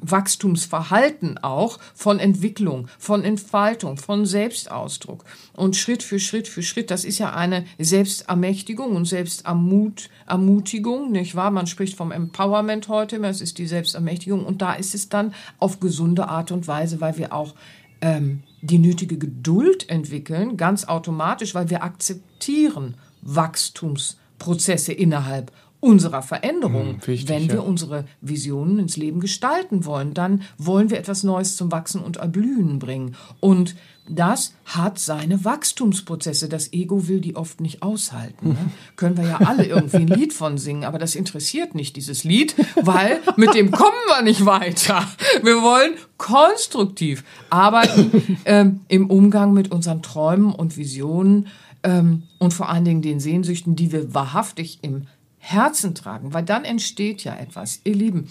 [0.00, 5.26] Wachstumsverhalten auch von Entwicklung, von Entfaltung, von Selbstausdruck.
[5.52, 11.50] Und Schritt für Schritt für Schritt, das ist ja eine Selbstermächtigung und Selbstermutigung, nicht wahr?
[11.50, 15.78] Man spricht vom Empowerment heute, es ist die Selbstermächtigung und da ist es dann auf
[15.78, 17.54] gesunde Art und Weise, weil wir auch
[18.00, 25.52] ähm, die nötige Geduld entwickeln, ganz automatisch, weil wir akzeptieren Wachstumsprozesse innerhalb
[25.86, 26.94] unserer Veränderung.
[26.94, 27.60] Hm, wichtig, Wenn wir ja.
[27.60, 32.80] unsere Visionen ins Leben gestalten wollen, dann wollen wir etwas Neues zum Wachsen und Erblühen
[32.80, 33.14] bringen.
[33.40, 33.76] Und
[34.08, 36.48] das hat seine Wachstumsprozesse.
[36.48, 38.50] Das Ego will die oft nicht aushalten.
[38.50, 38.56] Ne?
[38.96, 42.54] Können wir ja alle irgendwie ein Lied von singen, aber das interessiert nicht, dieses Lied,
[42.82, 45.06] weil mit dem kommen wir nicht weiter.
[45.42, 51.46] Wir wollen konstruktiv arbeiten ähm, im Umgang mit unseren Träumen und Visionen
[51.82, 55.06] ähm, und vor allen Dingen den Sehnsüchten, die wir wahrhaftig im
[55.46, 58.28] Herzen tragen, weil dann entsteht ja etwas, ihr Lieben,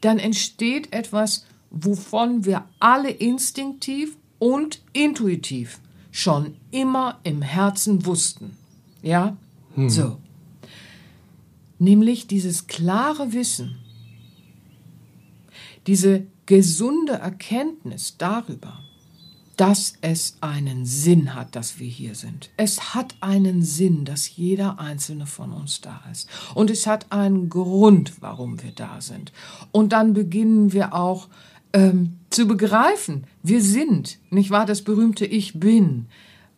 [0.00, 5.78] dann entsteht etwas, wovon wir alle instinktiv und intuitiv
[6.10, 8.56] schon immer im Herzen wussten.
[9.02, 9.36] Ja?
[9.76, 9.88] Hm.
[9.88, 10.18] So.
[11.78, 13.78] Nämlich dieses klare Wissen,
[15.86, 18.82] diese gesunde Erkenntnis darüber,
[19.56, 22.50] dass es einen Sinn hat, dass wir hier sind.
[22.58, 26.28] Es hat einen Sinn, dass jeder einzelne von uns da ist.
[26.54, 29.32] Und es hat einen Grund, warum wir da sind.
[29.72, 31.28] Und dann beginnen wir auch
[31.72, 36.06] ähm, zu begreifen, wir sind, nicht wahr, das berühmte Ich bin.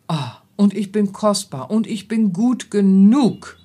[0.07, 3.57] Ah, und ich bin kostbar und ich bin gut genug.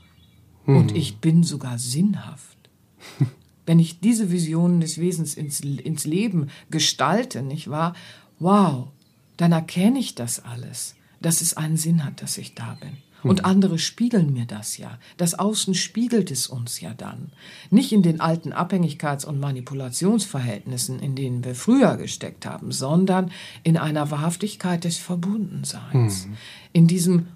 [0.65, 0.77] Hm.
[0.77, 2.59] Und ich bin sogar sinnhaft.
[3.67, 7.95] Wenn ich diese Visionen des Wesens ins, ins Leben gestalte, nicht wahr?
[8.39, 8.89] Wow,
[9.37, 12.97] dann erkenne ich das alles, dass es einen Sinn hat, dass ich da bin.
[13.25, 13.47] Und hm.
[13.47, 14.99] andere spiegeln mir das ja.
[15.17, 17.33] Das Außen spiegelt es uns ja dann.
[17.71, 23.31] Nicht in den alten Abhängigkeits- und Manipulationsverhältnissen, in denen wir früher gesteckt haben, sondern
[23.63, 26.25] in einer Wahrhaftigkeit des Verbundenseins.
[26.25, 26.37] Hm.
[26.73, 27.27] In diesem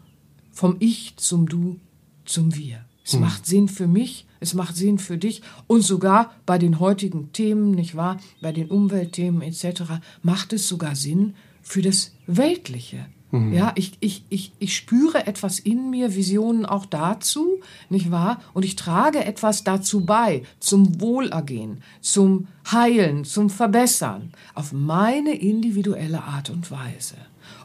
[0.52, 1.80] vom Ich zum Du
[2.24, 2.84] zum Wir.
[3.04, 3.20] Es hm.
[3.20, 7.70] macht Sinn für mich, es macht Sinn für dich und sogar bei den heutigen Themen,
[7.70, 9.82] nicht wahr, bei den Umweltthemen etc.,
[10.22, 11.34] macht es sogar Sinn
[11.68, 13.06] für das Weltliche.
[13.30, 13.52] Mhm.
[13.52, 17.60] Ja, ich, ich, ich, ich spüre etwas in mir, Visionen auch dazu,
[17.90, 18.40] nicht wahr?
[18.54, 26.24] Und ich trage etwas dazu bei, zum Wohlergehen, zum Heilen, zum Verbessern, auf meine individuelle
[26.24, 27.16] Art und Weise.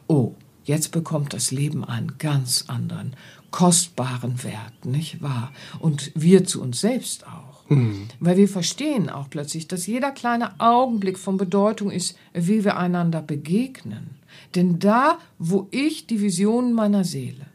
[0.08, 0.36] Oh,
[0.66, 3.16] jetzt bekommt das Leben einen ganz anderen,
[3.52, 5.54] kostbaren Wert, nicht wahr?
[5.80, 7.43] Und wir zu uns selbst auch.
[7.70, 8.08] Mhm.
[8.20, 13.22] Weil wir verstehen auch plötzlich, dass jeder kleine Augenblick von Bedeutung ist, wie wir einander
[13.22, 14.18] begegnen
[14.56, 17.46] Denn da, wo ich die Visionen meiner Seele,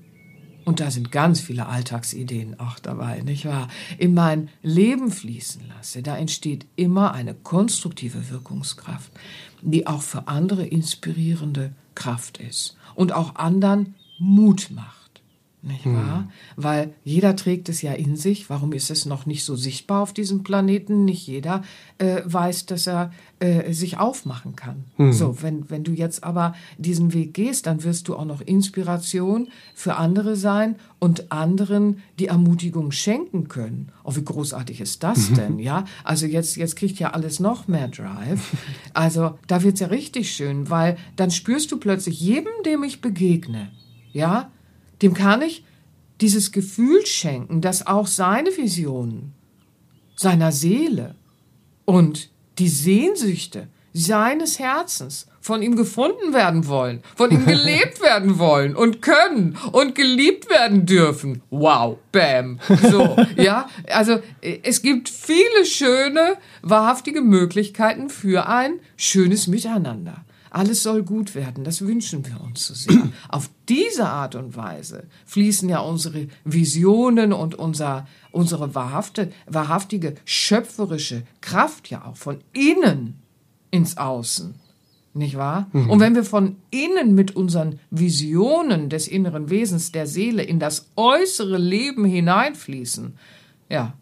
[0.64, 6.02] und da sind ganz viele Alltagsideen auch dabei, nicht wahr, in mein Leben fließen lasse,
[6.02, 9.10] da entsteht immer eine konstruktive Wirkungskraft,
[9.62, 14.97] die auch für andere inspirierende Kraft ist und auch anderen Mut macht
[15.62, 15.96] nicht hm.
[15.96, 16.28] wahr?
[16.56, 18.48] Weil jeder trägt es ja in sich.
[18.48, 21.04] Warum ist es noch nicht so sichtbar auf diesem Planeten?
[21.04, 21.62] Nicht jeder
[21.98, 24.84] äh, weiß, dass er äh, sich aufmachen kann.
[24.96, 25.12] Hm.
[25.12, 29.48] So, wenn, wenn du jetzt aber diesen Weg gehst, dann wirst du auch noch Inspiration
[29.74, 33.90] für andere sein und anderen die Ermutigung schenken können.
[34.04, 35.84] Oh, wie großartig ist das denn, ja?
[36.04, 38.56] Also jetzt, jetzt kriegt ja alles noch mehr Drive.
[38.94, 43.70] Also da wird's ja richtig schön, weil dann spürst du plötzlich jedem, dem ich begegne,
[44.12, 44.50] ja,
[45.02, 45.64] dem kann ich
[46.20, 49.34] dieses Gefühl schenken, dass auch seine Visionen,
[50.16, 51.14] seiner Seele
[51.84, 58.76] und die Sehnsüchte seines Herzens von ihm gefunden werden wollen, von ihm gelebt werden wollen
[58.76, 61.42] und können und geliebt werden dürfen.
[61.50, 62.58] Wow, bam.
[62.82, 70.24] So, ja, also es gibt viele schöne, wahrhaftige Möglichkeiten für ein schönes Miteinander.
[70.58, 73.10] Alles soll gut werden, das wünschen wir uns so sehr.
[73.28, 81.22] Auf diese Art und Weise fließen ja unsere Visionen und unser, unsere wahrhafte, wahrhaftige schöpferische
[81.42, 83.22] Kraft ja auch von innen
[83.70, 84.56] ins Außen.
[85.14, 85.68] Nicht wahr?
[85.72, 85.90] Mhm.
[85.90, 90.88] Und wenn wir von innen mit unseren Visionen des inneren Wesens der Seele in das
[90.96, 93.16] äußere Leben hineinfließen,
[93.68, 93.92] ja,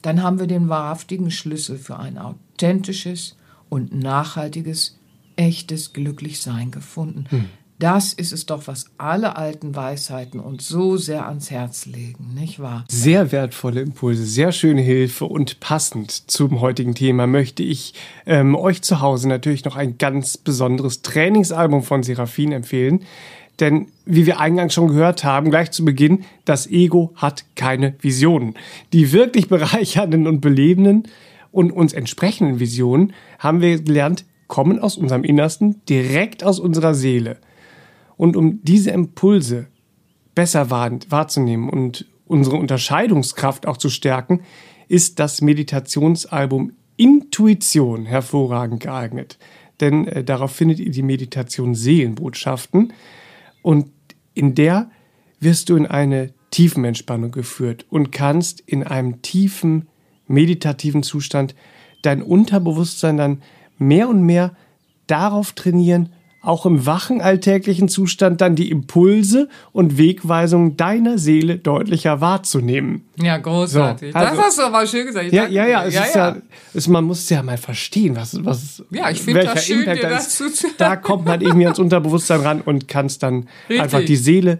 [0.00, 3.34] dann haben wir den wahrhaftigen Schlüssel für ein authentisches
[3.68, 4.96] und nachhaltiges
[5.42, 7.26] echtes Glücklichsein gefunden.
[7.30, 7.44] Hm.
[7.78, 12.60] Das ist es doch, was alle alten Weisheiten uns so sehr ans Herz legen, nicht
[12.60, 12.84] wahr?
[12.88, 18.82] Sehr wertvolle Impulse, sehr schöne Hilfe und passend zum heutigen Thema möchte ich ähm, euch
[18.82, 23.00] zu Hause natürlich noch ein ganz besonderes Trainingsalbum von Seraphin empfehlen.
[23.58, 28.54] Denn wie wir eingangs schon gehört haben, gleich zu Beginn, das Ego hat keine Visionen.
[28.92, 31.08] Die wirklich bereichernden und belebenden
[31.50, 37.38] und uns entsprechenden Visionen haben wir gelernt, kommen aus unserem Innersten, direkt aus unserer Seele.
[38.18, 39.68] Und um diese Impulse
[40.34, 44.42] besser wahrzunehmen und unsere Unterscheidungskraft auch zu stärken,
[44.88, 49.38] ist das Meditationsalbum Intuition hervorragend geeignet.
[49.80, 52.92] Denn äh, darauf findet ihr die Meditation Seelenbotschaften
[53.62, 53.90] und
[54.34, 54.90] in der
[55.40, 59.88] wirst du in eine Tiefenentspannung geführt und kannst in einem tiefen
[60.26, 61.54] meditativen Zustand
[62.02, 63.42] dein Unterbewusstsein dann
[63.86, 64.52] mehr und mehr
[65.06, 66.10] darauf trainieren,
[66.42, 73.04] auch im wachen alltäglichen Zustand dann die Impulse und Wegweisungen deiner Seele deutlicher wahrzunehmen.
[73.16, 74.12] Ja, großartig.
[74.12, 75.32] So, also, das hast du aber schön gesagt.
[75.32, 76.42] ja, ja, ja, es ja, ist ja, ja
[76.74, 80.08] es, man muss ja mal verstehen, was, was, ja, ich finde das schön, Impact dir
[80.08, 80.66] das ist.
[80.78, 83.80] Da kommt man irgendwie ans Unterbewusstsein ran und kann es dann Richtig.
[83.80, 84.58] einfach die Seele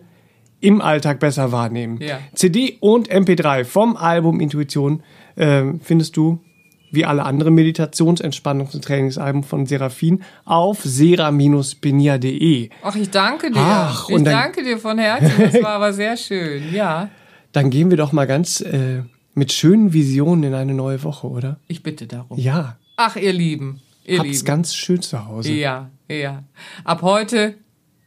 [0.60, 1.98] im Alltag besser wahrnehmen.
[2.00, 2.20] Ja.
[2.34, 5.02] CD und MP3 vom Album Intuition
[5.34, 6.38] äh, findest du
[6.92, 12.70] wie alle anderen Meditations-, und Trainingsalben von Seraphin auf sera-benia.de.
[12.82, 13.60] Ach, ich danke dir.
[13.60, 15.32] Ach, ich danke dir von Herzen.
[15.38, 17.08] Das war aber sehr schön, ja.
[17.52, 19.02] Dann gehen wir doch mal ganz äh,
[19.34, 21.58] mit schönen Visionen in eine neue Woche, oder?
[21.66, 22.38] Ich bitte darum.
[22.38, 22.76] Ja.
[22.96, 23.80] Ach, ihr Lieben.
[24.04, 24.44] Ihr Habt's Lieben.
[24.44, 25.52] ganz schön zu Hause.
[25.52, 26.44] Ja, ja.
[26.84, 27.54] Ab heute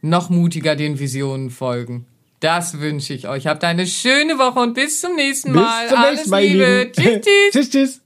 [0.02, 2.06] noch mutiger den Visionen folgen.
[2.40, 3.46] Das wünsche ich euch.
[3.46, 5.88] Habt eine schöne Woche und bis zum nächsten Mal.
[5.88, 6.92] Bis zum nächsten Mal, Alles Liebe.
[6.92, 7.52] Tschüss, tschüss.
[7.52, 8.05] tschüss, tschüss.